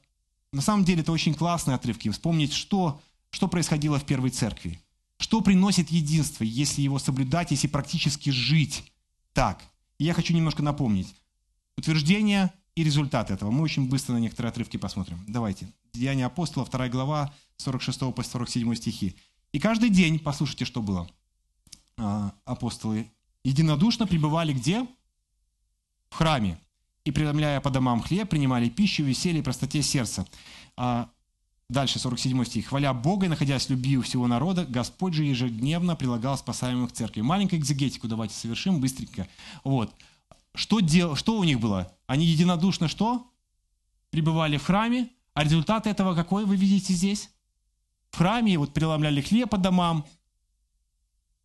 [0.52, 2.10] на самом деле это очень классные отрывки.
[2.10, 3.00] Вспомнить, что,
[3.30, 4.80] что происходило в первой церкви.
[5.18, 8.92] Что приносит единство, если его соблюдать, если практически жить
[9.32, 9.62] так.
[9.98, 11.14] И я хочу немножко напомнить.
[11.76, 13.50] Утверждение и результат этого.
[13.52, 15.24] Мы очень быстро на некоторые отрывки посмотрим.
[15.28, 15.68] Давайте.
[15.92, 19.14] Деяния апостола, 2 глава, 46 по 47 стихи.
[19.52, 21.08] «И каждый день, послушайте, что было,
[22.44, 23.10] апостолы
[23.44, 24.86] единодушно пребывали где?
[26.10, 26.58] В храме.
[27.04, 30.24] И, преломляя по домам хлеб, принимали пищу, веселье и простоте сердца.
[30.76, 31.08] А
[31.68, 32.66] дальше, 47 стих.
[32.66, 36.94] «Хваля Бога и находясь в любви у всего народа, Господь же ежедневно прилагал спасаемых к
[36.94, 37.22] церкви».
[37.22, 39.26] Маленькую экзегетику давайте совершим быстренько.
[39.64, 39.92] Вот.
[40.54, 41.92] Что, дел, что у них было?
[42.06, 43.26] Они единодушно что?
[44.10, 45.08] Пребывали в храме.
[45.34, 47.30] А результат этого какой вы видите здесь?
[48.10, 50.04] В храме вот преломляли хлеб по домам.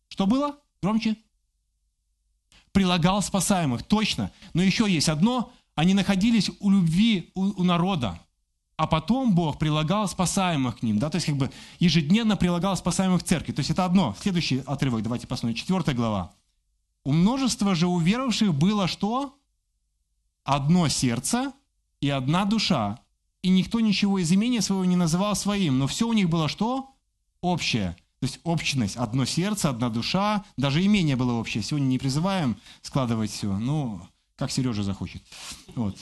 [0.08, 0.58] Что было?
[0.82, 1.16] Громче.
[2.72, 3.82] Прилагал спасаемых.
[3.82, 4.30] Точно.
[4.54, 5.52] Но еще есть одно.
[5.74, 8.20] Они находились у любви у, у народа.
[8.76, 10.98] А потом Бог прилагал спасаемых к ним.
[10.98, 11.10] Да?
[11.10, 13.52] То есть как бы ежедневно прилагал спасаемых к церкви.
[13.52, 14.14] То есть это одно.
[14.20, 15.56] Следующий отрывок давайте посмотрим.
[15.56, 16.32] Четвертая глава.
[17.04, 19.36] У множества же уверовавших было что?
[20.44, 21.52] Одно сердце
[22.00, 23.00] и одна душа.
[23.42, 25.78] И никто ничего из имения своего не называл своим.
[25.78, 26.94] Но все у них было что?
[27.40, 27.96] Общее.
[28.20, 31.62] То есть общность, одно сердце, одна душа, даже имение было общее.
[31.62, 34.00] Сегодня не призываем складывать все, ну,
[34.36, 35.22] как Сережа захочет.
[35.76, 35.96] Вот.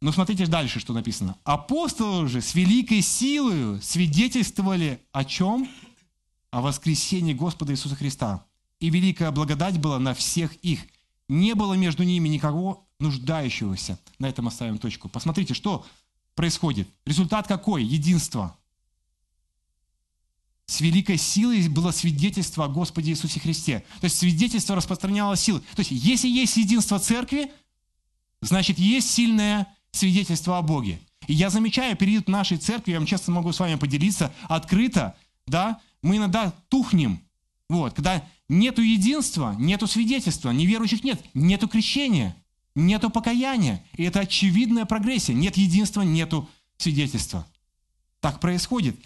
[0.00, 1.36] Но смотрите дальше, что написано.
[1.44, 5.68] Апостолы же с великой силой свидетельствовали о чем?
[6.50, 8.44] О воскресении Господа Иисуса Христа
[8.80, 10.80] и великая благодать была на всех их.
[11.28, 13.98] Не было между ними никого нуждающегося.
[14.18, 15.08] На этом оставим точку.
[15.08, 15.86] Посмотрите, что
[16.34, 16.88] происходит.
[17.06, 17.84] Результат какой?
[17.84, 18.56] Единство.
[20.66, 23.84] С великой силой было свидетельство о Господе Иисусе Христе.
[24.00, 25.60] То есть свидетельство распространяло силы.
[25.74, 27.50] То есть если есть единство церкви,
[28.40, 31.00] значит есть сильное свидетельство о Боге.
[31.26, 35.80] И я замечаю период нашей церкви, я вам честно могу с вами поделиться, открыто, да,
[36.02, 37.20] мы иногда тухнем,
[37.68, 42.36] вот, когда нету единства, нету свидетельства, неверующих нет, нету крещения,
[42.74, 43.84] нету покаяния.
[43.94, 45.34] И это очевидная прогрессия.
[45.34, 47.46] Нет единства, нету свидетельства.
[48.20, 48.96] Так происходит.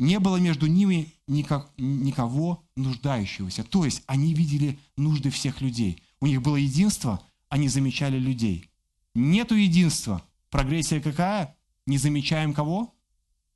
[0.00, 3.64] Не было между ними никак, никого нуждающегося.
[3.64, 6.02] То есть они видели нужды всех людей.
[6.20, 8.70] У них было единство, они замечали людей.
[9.14, 10.22] Нету единства.
[10.48, 11.54] Прогрессия какая?
[11.86, 12.92] Не замечаем кого?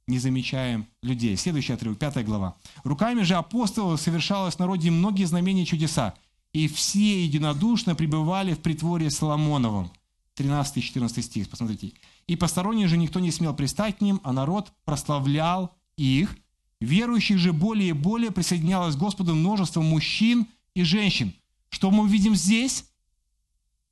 [0.07, 1.35] не замечаем людей.
[1.35, 2.57] Следующий отрывок, пятая глава.
[2.83, 6.15] «Руками же апостолов совершалось в народе многие знамения и чудеса,
[6.53, 9.91] и все единодушно пребывали в притворе Соломоновом».
[10.37, 11.93] 13-14 стих, посмотрите.
[12.27, 16.37] «И посторонний же никто не смел пристать к ним, а народ прославлял их.
[16.81, 21.35] Верующих же более и более присоединялось к Господу множество мужчин и женщин».
[21.75, 22.85] Что мы видим здесь?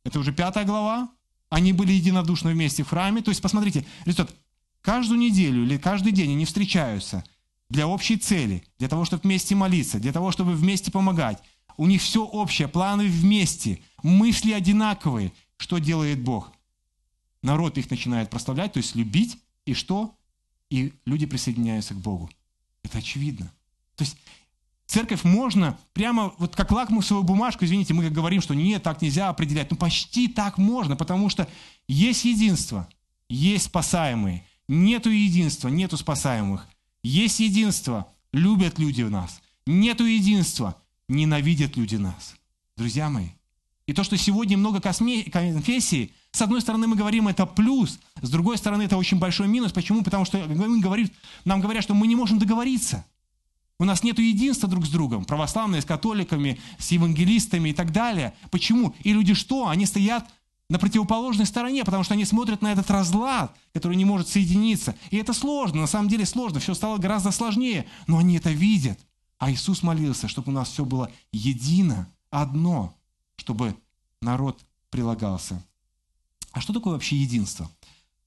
[0.05, 1.11] Это уже пятая глава.
[1.51, 3.23] Они были единодушно вместе в храме.
[3.23, 4.37] То есть, посмотрите, результат
[4.83, 7.25] каждую неделю или каждый день они встречаются
[7.69, 11.43] для общей цели, для того, чтобы вместе молиться, для того, чтобы вместе помогать.
[11.77, 15.33] У них все общее, планы вместе, мысли одинаковые.
[15.57, 16.53] Что делает Бог?
[17.43, 20.15] Народ их начинает прославлять, то есть любить, и что?
[20.73, 22.31] И люди присоединяются к Богу.
[22.83, 23.53] Это очевидно.
[23.95, 24.17] То есть
[24.87, 29.71] церковь можно прямо вот как лакмусовую бумажку, извините, мы говорим, что нет, так нельзя определять.
[29.71, 31.47] Ну почти так можно, потому что
[31.89, 32.89] есть единство,
[33.29, 36.67] есть спасаемые, Нету единства, нету спасаемых.
[37.03, 39.43] Есть единство, любят люди в нас.
[39.67, 42.37] Нету единства, ненавидят люди нас.
[42.79, 43.29] Друзья мои,
[43.87, 48.59] и то, что сегодня много конфессий, с одной стороны мы говорим, это плюс, с другой
[48.59, 49.73] стороны это очень большой минус.
[49.73, 50.03] Почему?
[50.03, 50.39] Потому что
[51.45, 53.05] нам говорят, что мы не можем договориться.
[53.79, 58.33] У нас нет единства друг с другом, православные, с католиками, с евангелистами и так далее.
[58.51, 58.95] Почему?
[59.03, 59.69] И люди что?
[59.69, 60.27] Они стоят
[60.69, 64.95] на противоположной стороне, потому что они смотрят на этот разлад, который не может соединиться.
[65.11, 68.99] И это сложно, на самом деле сложно, все стало гораздо сложнее, но они это видят.
[69.39, 72.95] А Иисус молился, чтобы у нас все было едино, одно,
[73.37, 73.77] чтобы
[74.23, 75.63] народ прилагался.
[76.53, 77.71] А что такое вообще единство?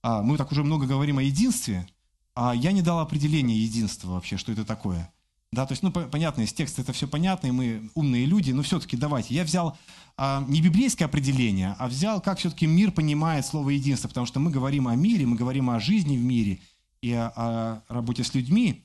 [0.01, 1.87] А, мы так уже много говорим о единстве,
[2.33, 5.11] а я не дал определения единства вообще, что это такое.
[5.51, 8.61] Да, то есть, ну, понятно, из текста это все понятно, и мы умные люди, но
[8.61, 9.33] все-таки давайте.
[9.33, 9.77] Я взял
[10.17, 14.51] а, не библейское определение, а взял, как все-таки мир понимает слово единство, потому что мы
[14.51, 16.59] говорим о мире, мы говорим о жизни в мире
[17.01, 18.83] и о, о работе с людьми.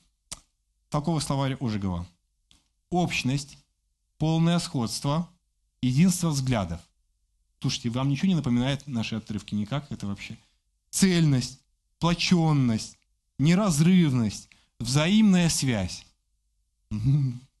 [0.89, 2.05] Толковый словарь Ожегова.
[2.89, 3.57] общность,
[4.17, 5.29] полное сходство,
[5.81, 6.79] единство взглядов.
[7.61, 9.53] Слушайте, вам ничего не напоминает наши отрывки?
[9.53, 10.37] Никак это вообще?
[10.89, 11.59] Цельность,
[11.97, 12.97] сплоченность,
[13.37, 16.03] неразрывность, взаимная связь.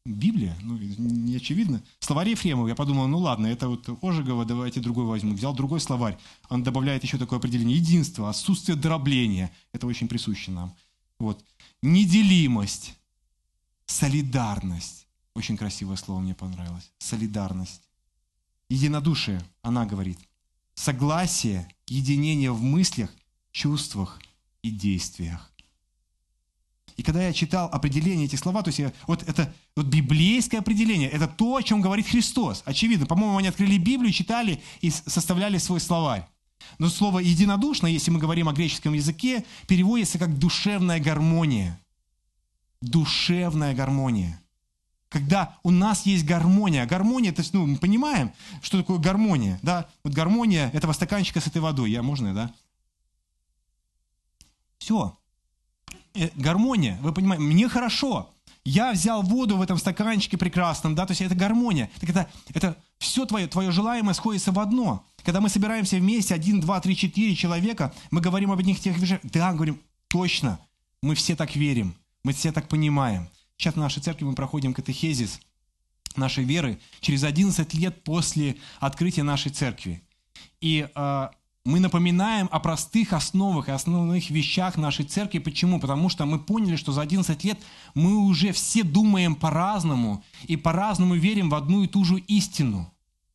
[0.03, 1.83] Библия, ну, не очевидно.
[1.99, 5.35] Словарь Ефремова, я подумал, ну ладно, это вот Ожегова, давайте другой возьму.
[5.35, 6.17] Взял другой словарь,
[6.49, 7.77] он добавляет еще такое определение.
[7.77, 10.73] Единство, отсутствие дробления, это очень присуще нам.
[11.19, 11.45] Вот.
[11.83, 12.95] Неделимость,
[13.85, 15.05] солидарность.
[15.35, 16.91] Очень красивое слово мне понравилось.
[16.97, 17.83] Солидарность.
[18.71, 20.17] Единодушие, она говорит.
[20.75, 23.09] Согласие, единение в мыслях,
[23.51, 24.17] чувствах
[24.61, 25.51] и действиях.
[26.95, 31.09] И когда я читал определение этих слова, то есть я, вот это вот библейское определение,
[31.09, 32.63] это то, о чем говорит Христос.
[32.63, 36.25] Очевидно, по-моему, они открыли Библию, читали и составляли свой словарь.
[36.79, 41.77] Но слово «единодушно», если мы говорим о греческом языке, переводится как «душевная гармония».
[42.79, 44.40] Душевная гармония.
[45.11, 46.85] Когда у нас есть гармония.
[46.85, 49.87] Гармония, то есть, ну, мы понимаем, что такое гармония, да?
[50.05, 51.91] Вот гармония этого стаканчика с этой водой.
[51.91, 52.53] Я, можно, да?
[54.77, 55.17] Все.
[56.13, 58.33] Э, гармония, вы понимаете, мне хорошо.
[58.63, 61.89] Я взял воду в этом стаканчике прекрасном, да, то есть это гармония.
[61.99, 65.05] Так это, это все твое, твое желаемое сходится в одно.
[65.25, 69.19] Когда мы собираемся вместе, один, два, три, четыре человека, мы говорим об одних тех вещах.
[69.23, 70.57] Да, говорим, точно,
[71.01, 73.27] мы все так верим, мы все так понимаем.
[73.61, 75.39] Сейчас в нашей церкви мы проходим катехезис
[76.15, 80.01] нашей веры через 11 лет после открытия нашей церкви.
[80.61, 81.27] И э,
[81.63, 85.37] мы напоминаем о простых основах и основных вещах нашей церкви.
[85.37, 85.79] Почему?
[85.79, 87.59] Потому что мы поняли, что за 11 лет
[87.93, 92.91] мы уже все думаем по-разному и по-разному верим в одну и ту же истину.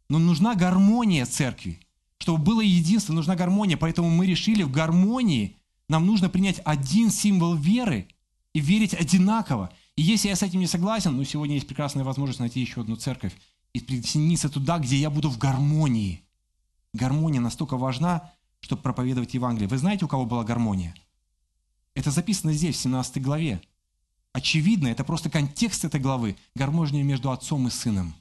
[0.09, 1.79] Но нужна гармония церкви.
[2.19, 3.77] Чтобы было единство, нужна гармония.
[3.77, 5.55] Поэтому мы решили в гармонии
[5.89, 8.09] нам нужно принять один символ веры
[8.53, 9.71] и верить одинаково.
[9.97, 12.97] И если я с этим не согласен, ну сегодня есть прекрасная возможность найти еще одну
[12.97, 13.35] церковь
[13.73, 16.23] и присоединиться туда, где я буду в гармонии–
[16.97, 19.69] гармония настолько важна, чтобы проповедовать Евангелие.
[19.69, 20.95] Вы знаете, у кого была гармония?
[21.95, 23.61] Это записано здесь, в 17 главе.
[24.33, 26.37] Очевидно, это просто контекст этой главы.
[26.55, 28.15] Гармония между отцом и сыном.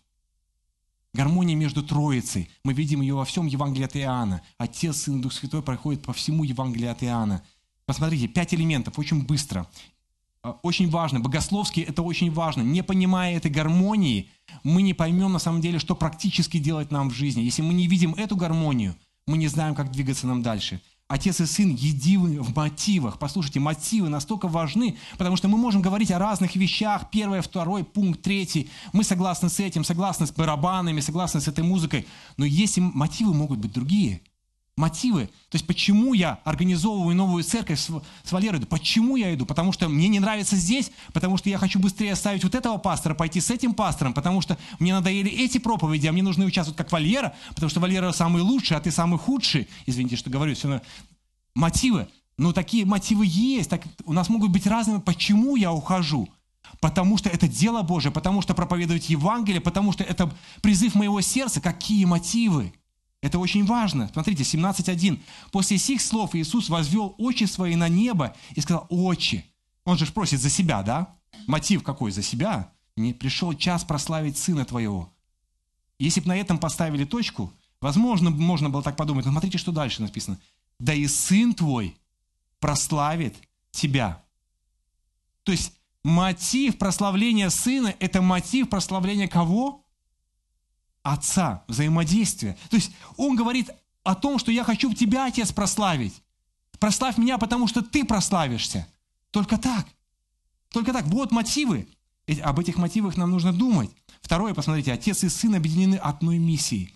[1.13, 2.49] Гармония между Троицей.
[2.63, 4.41] Мы видим ее во всем Евангелии от Иоанна.
[4.57, 7.43] Отец, Сын и Дух Святой проходят по всему Евангелию от Иоанна.
[7.85, 9.67] Посмотрите, пять элементов, очень быстро.
[10.45, 12.61] А, очень важно, богословски это очень важно.
[12.61, 14.29] Не понимая этой гармонии,
[14.63, 17.41] мы не поймем на самом деле, что практически делать нам в жизни.
[17.41, 20.81] Если мы не видим эту гармонию, мы не знаем, как двигаться нам дальше.
[21.07, 23.17] Отец и сын едины в мотивах.
[23.17, 27.09] Послушайте, мотивы настолько важны, потому что мы можем говорить о разных вещах.
[27.09, 28.69] Первый, второй, пункт, третий.
[28.93, 32.05] Мы согласны с этим, согласны с барабанами, согласны с этой музыкой.
[32.37, 34.21] Но если мотивы могут быть другие–
[34.77, 35.27] мотивы.
[35.49, 38.59] То есть почему я организовываю новую церковь с, Валерой?
[38.65, 39.45] Почему я иду?
[39.45, 43.13] Потому что мне не нравится здесь, потому что я хочу быстрее оставить вот этого пастора,
[43.13, 46.91] пойти с этим пастором, потому что мне надоели эти проповеди, а мне нужны участвовать как
[46.91, 49.67] Валера, потому что Валера самый лучший, а ты самый худший.
[49.85, 50.55] Извините, что говорю.
[50.55, 50.81] Все
[51.53, 52.07] Мотивы.
[52.37, 53.69] Но такие мотивы есть.
[53.69, 54.99] Так, у нас могут быть разные.
[54.99, 56.27] Почему я ухожу?
[56.81, 60.29] Потому что это дело Божие, потому что проповедовать Евангелие, потому что это
[60.61, 61.61] призыв моего сердца.
[61.61, 62.73] Какие мотивы?
[63.25, 64.07] Это очень важно.
[64.13, 65.19] Смотрите, 17.1.
[65.51, 69.43] «После сих слов Иисус возвел очи свои на небо и сказал, «Очи».
[69.83, 71.15] Он же просит за себя, да?
[71.47, 72.11] Мотив какой?
[72.11, 72.71] За себя?
[72.95, 75.11] Не пришел час прославить Сына Твоего.
[75.97, 80.03] Если бы на этом поставили точку, возможно, можно было так подумать, но смотрите, что дальше
[80.03, 80.39] написано.
[80.77, 81.97] «Да и Сын Твой
[82.59, 83.35] прославит
[83.71, 84.23] Тебя».
[85.41, 89.83] То есть мотив прославления Сына– это мотив прославления кого?
[91.05, 92.57] Отца, взаимодействие.
[92.71, 93.69] То есть он говорит
[94.03, 96.19] о том, что я хочу тебя, Отец, прославить.
[96.79, 98.87] Прославь меня, потому что ты прославишься.
[99.29, 99.85] Только так.
[100.69, 101.05] Только так.
[101.05, 101.87] Вот мотивы.
[102.41, 103.91] Об этих мотивах нам нужно думать.
[104.19, 106.91] Второе, посмотрите, отец и сын объединены одной миссией.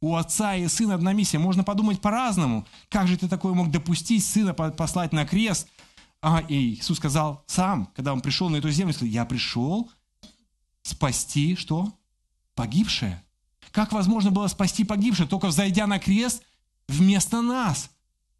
[0.00, 1.38] У отца и сына одна миссия.
[1.38, 2.66] Можно подумать по-разному.
[2.88, 5.68] Как же ты такое мог допустить, сына послать на крест?
[6.20, 9.88] А, и Иисус сказал сам, когда он пришел на эту землю, сказал, я пришел
[10.82, 11.92] спасти что?
[12.56, 13.22] Погибшее.
[13.74, 16.44] Как возможно было спасти погибших, только взойдя на крест
[16.86, 17.90] вместо нас?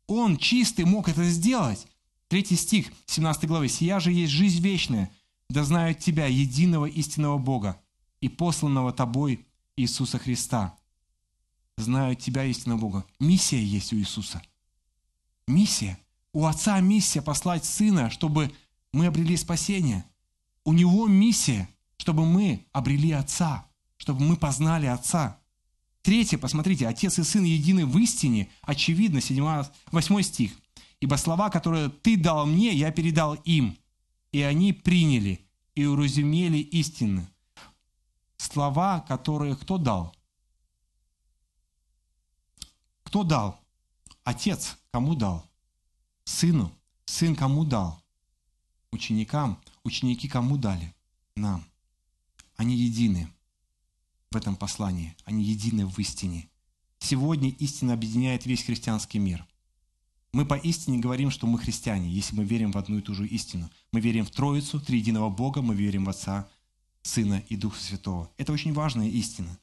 [0.06, 1.88] Он чистый мог это сделать.
[2.28, 3.66] Третий стих 17 главы.
[3.66, 5.10] «Сия же есть жизнь вечная,
[5.50, 7.82] да знают Тебя, единого истинного Бога
[8.20, 10.76] и посланного Тобой Иисуса Христа».
[11.76, 13.04] Знают Тебя, истинного Бога.
[13.18, 14.40] Миссия есть у Иисуса.
[15.48, 15.98] Миссия.
[16.32, 18.52] У Отца миссия послать Сына, чтобы
[18.92, 20.04] мы обрели спасение.
[20.64, 23.66] У Него миссия, чтобы мы обрели Отца
[24.04, 25.40] чтобы мы познали Отца.
[26.02, 30.52] Третье, посмотрите, Отец и Сын едины в истине, очевидно, 7, 8 стих.
[31.00, 33.78] «Ибо слова, которые Ты дал мне, я передал им,
[34.30, 35.40] и они приняли
[35.74, 37.26] и уразумели истины».
[38.36, 40.14] слова, которые кто дал?
[43.04, 43.58] Кто дал?
[44.22, 45.48] Отец кому дал?
[46.24, 46.70] Сыну.
[47.06, 48.02] Сын кому дал?
[48.90, 49.58] Ученикам.
[49.82, 50.94] Ученики кому дали?
[51.36, 51.64] Нам.
[52.56, 53.30] Они едины
[54.34, 55.16] в этом послании.
[55.24, 56.48] Они едины в истине.
[56.98, 59.46] Сегодня истина объединяет весь христианский мир.
[60.32, 63.26] Мы по истине говорим, что мы христиане, если мы верим в одну и ту же
[63.26, 63.70] истину.
[63.92, 66.48] Мы верим в Троицу, Триединого Бога, мы верим в Отца,
[67.02, 68.30] Сына и Духа Святого.
[68.36, 69.56] Это очень важная истина.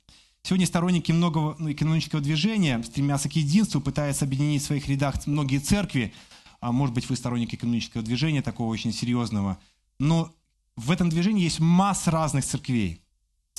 [0.44, 5.60] Сегодня сторонники многого ну, экономического движения стремятся к единству, пытаются объединить в своих рядах многие
[5.60, 6.14] церкви.
[6.62, 9.60] А может быть, вы сторонник экономического движения, такого очень серьезного.
[10.00, 10.34] Но
[10.78, 13.02] в этом движении есть масса разных церквей.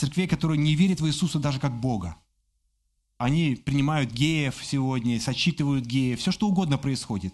[0.03, 2.17] Церквей, которые не верят в Иисуса даже как Бога.
[3.19, 7.33] Они принимают геев сегодня, сочитывают геев, все что угодно происходит.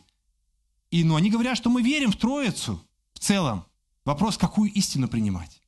[0.90, 2.78] И ну, они говорят, что мы верим в Троицу
[3.14, 3.64] в целом.
[4.04, 5.62] Вопрос, какую истину принимать.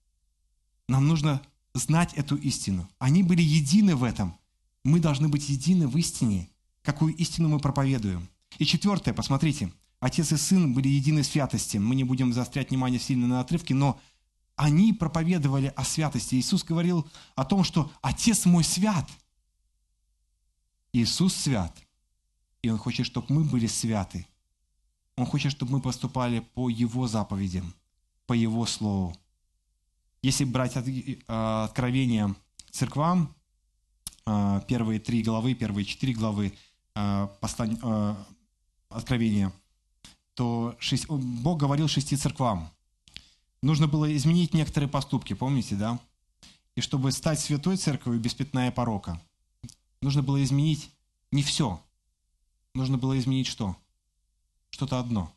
[0.88, 1.40] Нам нужно
[1.72, 2.86] знать эту истину.
[2.98, 4.36] Они были едины в этом.
[4.84, 6.50] Мы должны быть едины в истине,
[6.82, 8.28] какую истину мы проповедуем.
[8.58, 11.78] И четвертое, посмотрите, отец и сын были едины в святости.
[11.78, 13.98] Мы не будем заострять внимание сильно на отрывке, но
[14.60, 16.34] они проповедовали о святости.
[16.34, 19.08] Иисус говорил о том, что Отец мой свят–
[20.92, 21.76] Иисус свят,
[22.62, 24.26] и Он хочет, чтобы мы были святы.
[25.16, 27.74] Он хочет, чтобы мы поступали по Его заповедям,
[28.26, 29.16] по Его Слову.
[30.22, 32.34] Если брать от, э, откровения
[32.70, 33.34] церквам,
[34.26, 36.52] э, первые три главы, первые четыре главы
[36.94, 38.14] э, послань, э,
[38.88, 39.52] откровения,
[40.34, 40.76] то
[41.08, 42.70] Бог говорил шести церквам.
[43.62, 45.98] Нужно было изменить некоторые поступки, помните, да?
[46.76, 49.20] И чтобы стать святой церковью без пятна и порока–
[50.02, 50.90] нужно было изменить
[51.30, 51.82] не все.
[52.74, 53.76] Нужно было изменить что?
[54.70, 55.32] Что-то одно.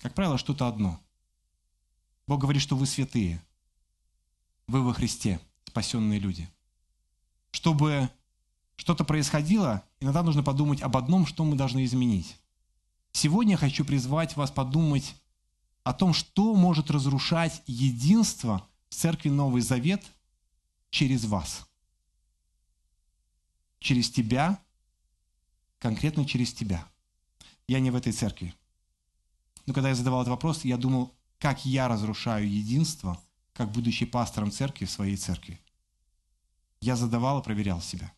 [0.00, 1.00] Как правило, что-то одно.
[2.26, 3.42] Бог говорит, что вы святые.
[4.66, 6.48] Вы во Христе, спасенные люди.
[7.50, 8.08] Чтобы
[8.76, 12.36] что-то происходило, иногда нужно подумать об одном, что мы должны изменить.
[13.12, 15.14] Сегодня я хочу призвать вас подумать
[15.82, 20.04] о том, что может разрушать единство в Церкви Новый Завет
[20.90, 21.66] через вас–
[23.80, 24.62] через тебя,
[25.78, 26.86] конкретно через тебя.
[27.66, 28.54] Я не в этой церкви.
[29.66, 33.20] Но когда я задавал этот вопрос, я думал, как я разрушаю единство,
[33.52, 35.60] как будучи пастором церкви в своей церкви.
[36.80, 38.12] Я задавал и проверял себя.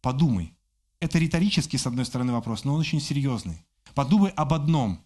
[0.00, 0.54] Подумай.
[1.00, 3.64] Это риторический, с одной стороны, вопрос, но он очень серьезный.
[3.94, 5.04] Подумай об одном.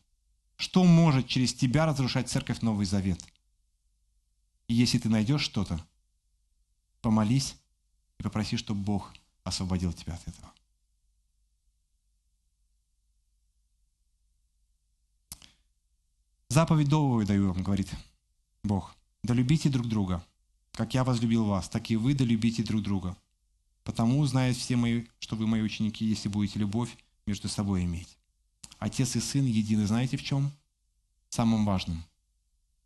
[0.61, 3.19] Что может через тебя разрушать церковь Новый Завет?
[4.69, 5.83] И если ты найдешь что-то,
[7.01, 7.57] помолись
[8.19, 9.11] и попроси, чтобы Бог
[9.43, 10.53] освободил тебя от этого.
[16.51, 17.89] Заповедь новую даю вам, говорит
[18.63, 18.95] Бог.
[19.23, 20.23] Да любите друг друга,
[20.73, 23.17] как я возлюбил вас, так и вы да любите друг друга.
[23.83, 26.95] Потому знают все мои, что вы мои ученики, если будете любовь
[27.25, 28.20] между собой иметь.
[28.81, 30.51] Отец и сын едины, знаете в чем?
[31.28, 32.03] Самым важным.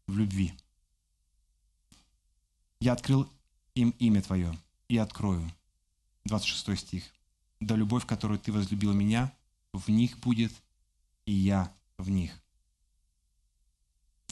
[0.07, 0.53] В любви.
[2.81, 3.31] Я открыл
[3.75, 5.51] им имя Твое и открою.
[6.25, 7.05] 26 стих.
[7.61, 9.33] «Да любовь, которую ты возлюбил меня,
[9.73, 10.53] в них будет,
[11.25, 12.33] и я в них».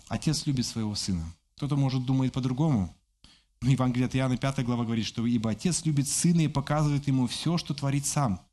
[0.08, 1.24] Отец любит своего сына.
[1.56, 2.94] Кто-то, может, думает по-другому.
[3.60, 7.28] Но Евангелие от Иоанна 5 глава говорит, что «Ибо Отец любит Сына и показывает Ему
[7.28, 8.44] все, что творит Сам,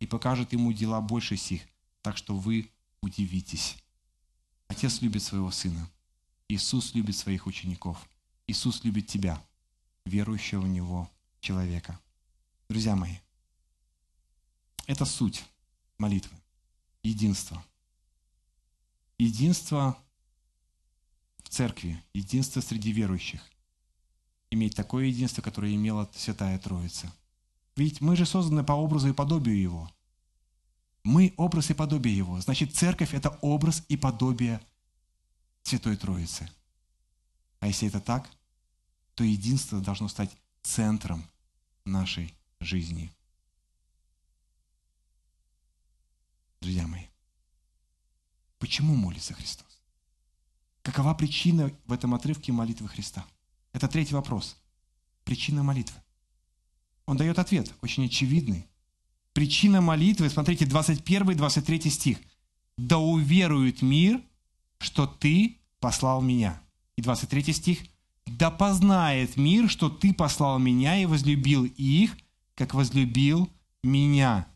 [0.00, 1.62] и покажет Ему дела больше сих,
[2.02, 2.70] так что вы
[3.00, 3.76] удивитесь».
[4.68, 5.90] Отец любит своего Сына.
[6.48, 8.08] Иисус любит своих учеников.
[8.46, 9.42] Иисус любит тебя,
[10.04, 12.00] верующего в Него человека.
[12.68, 13.16] Друзья мои,
[14.86, 15.44] это суть
[15.98, 16.36] молитвы.
[17.02, 17.64] Единство.
[19.18, 19.98] Единство
[21.44, 23.42] в церкви, единство среди верующих.
[24.50, 27.12] Иметь такое единство, которое имела Святая Троица.
[27.76, 29.90] Ведь мы же созданы по образу и подобию Его.
[31.02, 32.40] Мы образ и подобие Его.
[32.40, 34.60] Значит, церковь– это образ и подобие
[35.62, 36.50] Святой Троицы.
[37.60, 38.30] А если это так,
[39.14, 41.24] то единство должно стать центром
[41.84, 43.12] нашей жизни.
[46.60, 47.06] Друзья мои,
[48.58, 49.80] почему молится Христос?
[50.82, 53.26] Какова причина в этом отрывке молитвы Христа?
[53.72, 54.56] Это третий вопрос.
[55.24, 56.00] Причина молитвы.
[57.06, 58.66] Он дает ответ, очень очевидный.
[59.32, 62.18] Причина молитвы, смотрите, 21-23 стих.
[62.76, 64.20] «Да уверует мир,
[64.78, 66.60] что Ты послал меня».
[66.96, 67.80] И 23 стих.
[68.26, 72.16] «Да познает мир, что Ты послал меня и возлюбил их,
[72.54, 73.50] как возлюбил
[73.82, 74.46] меня.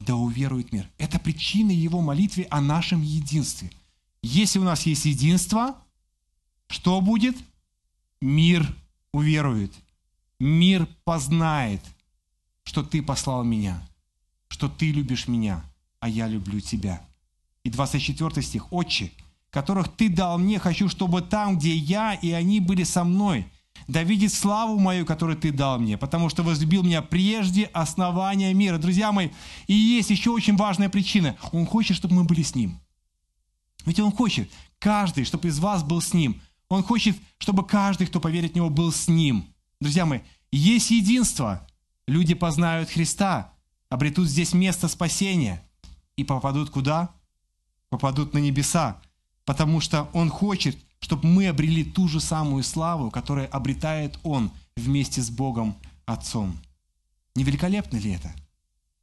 [0.00, 0.90] Да уверует мир.
[0.98, 3.70] Это причина его молитвы о нашем единстве.
[4.22, 5.82] Если у нас есть единство,
[6.68, 7.36] что будет?
[8.20, 8.66] Мир
[9.12, 9.72] уверует,
[10.38, 11.80] мир познает,
[12.66, 13.80] что ты послал меня,
[14.48, 15.64] что ты любишь меня,
[16.00, 17.00] а я люблю тебя.
[17.62, 18.72] И 24 стих.
[18.72, 19.12] «Отче,
[19.50, 23.46] которых ты дал мне, хочу, чтобы там, где я и они были со мной,
[23.86, 28.78] да видит славу мою, которую ты дал мне, потому что возлюбил меня прежде основания мира».
[28.78, 29.30] Друзья мои,
[29.68, 31.36] и есть еще очень важная причина.
[31.52, 32.80] Он хочет, чтобы мы были с Ним.
[33.84, 34.50] Ведь Он хочет,
[34.80, 36.42] каждый, чтобы из вас был с Ним.
[36.68, 39.46] Он хочет, чтобы каждый, кто поверит в Него, был с Ним.
[39.80, 41.64] Друзья мои, есть единство.
[42.06, 43.52] Люди познают Христа,
[43.88, 45.62] обретут здесь место спасения
[46.16, 47.10] и попадут куда?
[47.88, 49.00] Попадут на небеса,
[49.44, 55.20] потому что Он хочет, чтобы мы обрели ту же самую славу, которую обретает Он вместе
[55.20, 56.56] с Богом Отцом.
[57.34, 58.32] Не великолепно ли это?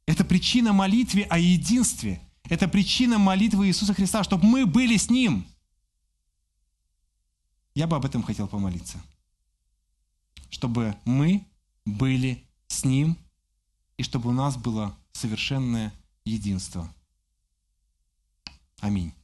[0.06, 2.20] Это причина молитвы о единстве.
[2.48, 5.46] Это причина молитвы Иисуса Христа, чтобы мы были с Ним.
[7.74, 9.02] Я бы об этом хотел помолиться.
[10.50, 11.46] Чтобы мы
[11.84, 12.44] были
[12.84, 13.18] с Ним,
[13.96, 15.92] и чтобы у нас было совершенное
[16.26, 16.94] единство.
[18.80, 19.14] Аминь.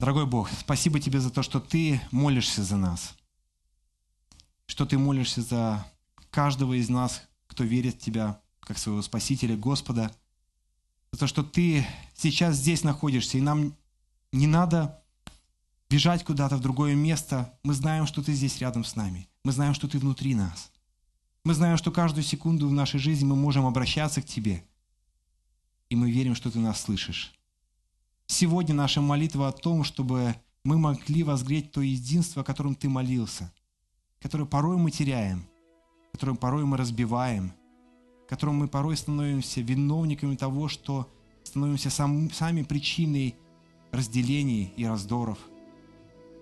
[0.00, 3.14] Дорогой Бог, спасибо Тебе за то, что Ты молишься за нас,
[4.66, 5.86] что Ты молишься за
[6.30, 10.12] каждого из нас, кто верит в Тебя, как своего Спасителя, Господа,
[11.12, 13.76] за то, что Ты сейчас здесь находишься, и нам
[14.32, 15.01] не надо
[15.92, 17.52] бежать куда-то в другое место.
[17.62, 19.28] Мы знаем, что Ты здесь рядом с нами.
[19.44, 20.72] Мы знаем, что Ты внутри нас.
[21.44, 24.64] Мы знаем, что каждую секунду в нашей жизни мы можем обращаться к Тебе.
[25.90, 27.34] И мы верим, что Ты нас слышишь.
[28.26, 30.34] Сегодня наша молитва о том, чтобы
[30.64, 33.52] мы могли возгреть то единство, о котором Ты молился,
[34.18, 35.44] которое порой мы теряем,
[36.12, 37.52] которое порой мы разбиваем,
[38.30, 41.12] которым мы порой становимся виновниками того, что
[41.44, 43.36] становимся сам, сами причиной
[43.90, 45.38] разделений и раздоров–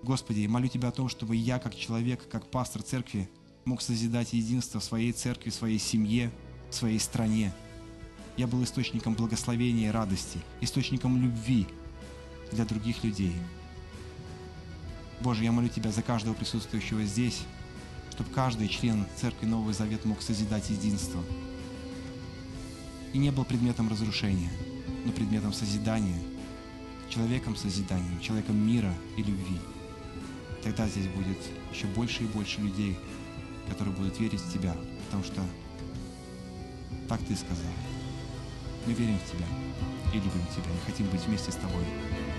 [0.02, 3.28] Господи, молю Тебя о том, чтобы я, как человек, как пастор церкви,
[3.66, 6.30] мог созидать единство в своей церкви, в своей семье,
[6.70, 7.52] в своей стране.
[8.38, 11.66] Я был источником благословения и радости, источником любви
[12.50, 13.34] для других людей.
[15.20, 17.42] Боже, я молю Тебя за каждого присутствующего здесь,
[18.12, 21.22] чтобы каждый член Церкви Новый Завет мог созидать единство
[23.12, 24.50] и не был предметом разрушения,
[25.04, 26.18] но предметом созидания,
[27.10, 29.58] человеком созидания, человеком мира и любви
[30.62, 31.38] тогда здесь будет
[31.72, 32.98] еще больше и больше людей,
[33.68, 34.74] которые будут верить в Тебя,
[35.06, 35.42] потому что
[37.08, 37.72] так Ты сказал.
[38.86, 39.46] Мы верим в Тебя
[40.12, 41.84] и любим Тебя, и хотим быть вместе с Тобой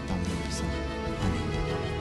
[0.07, 0.65] там, на небесах.
[1.23, 2.00] Аминь.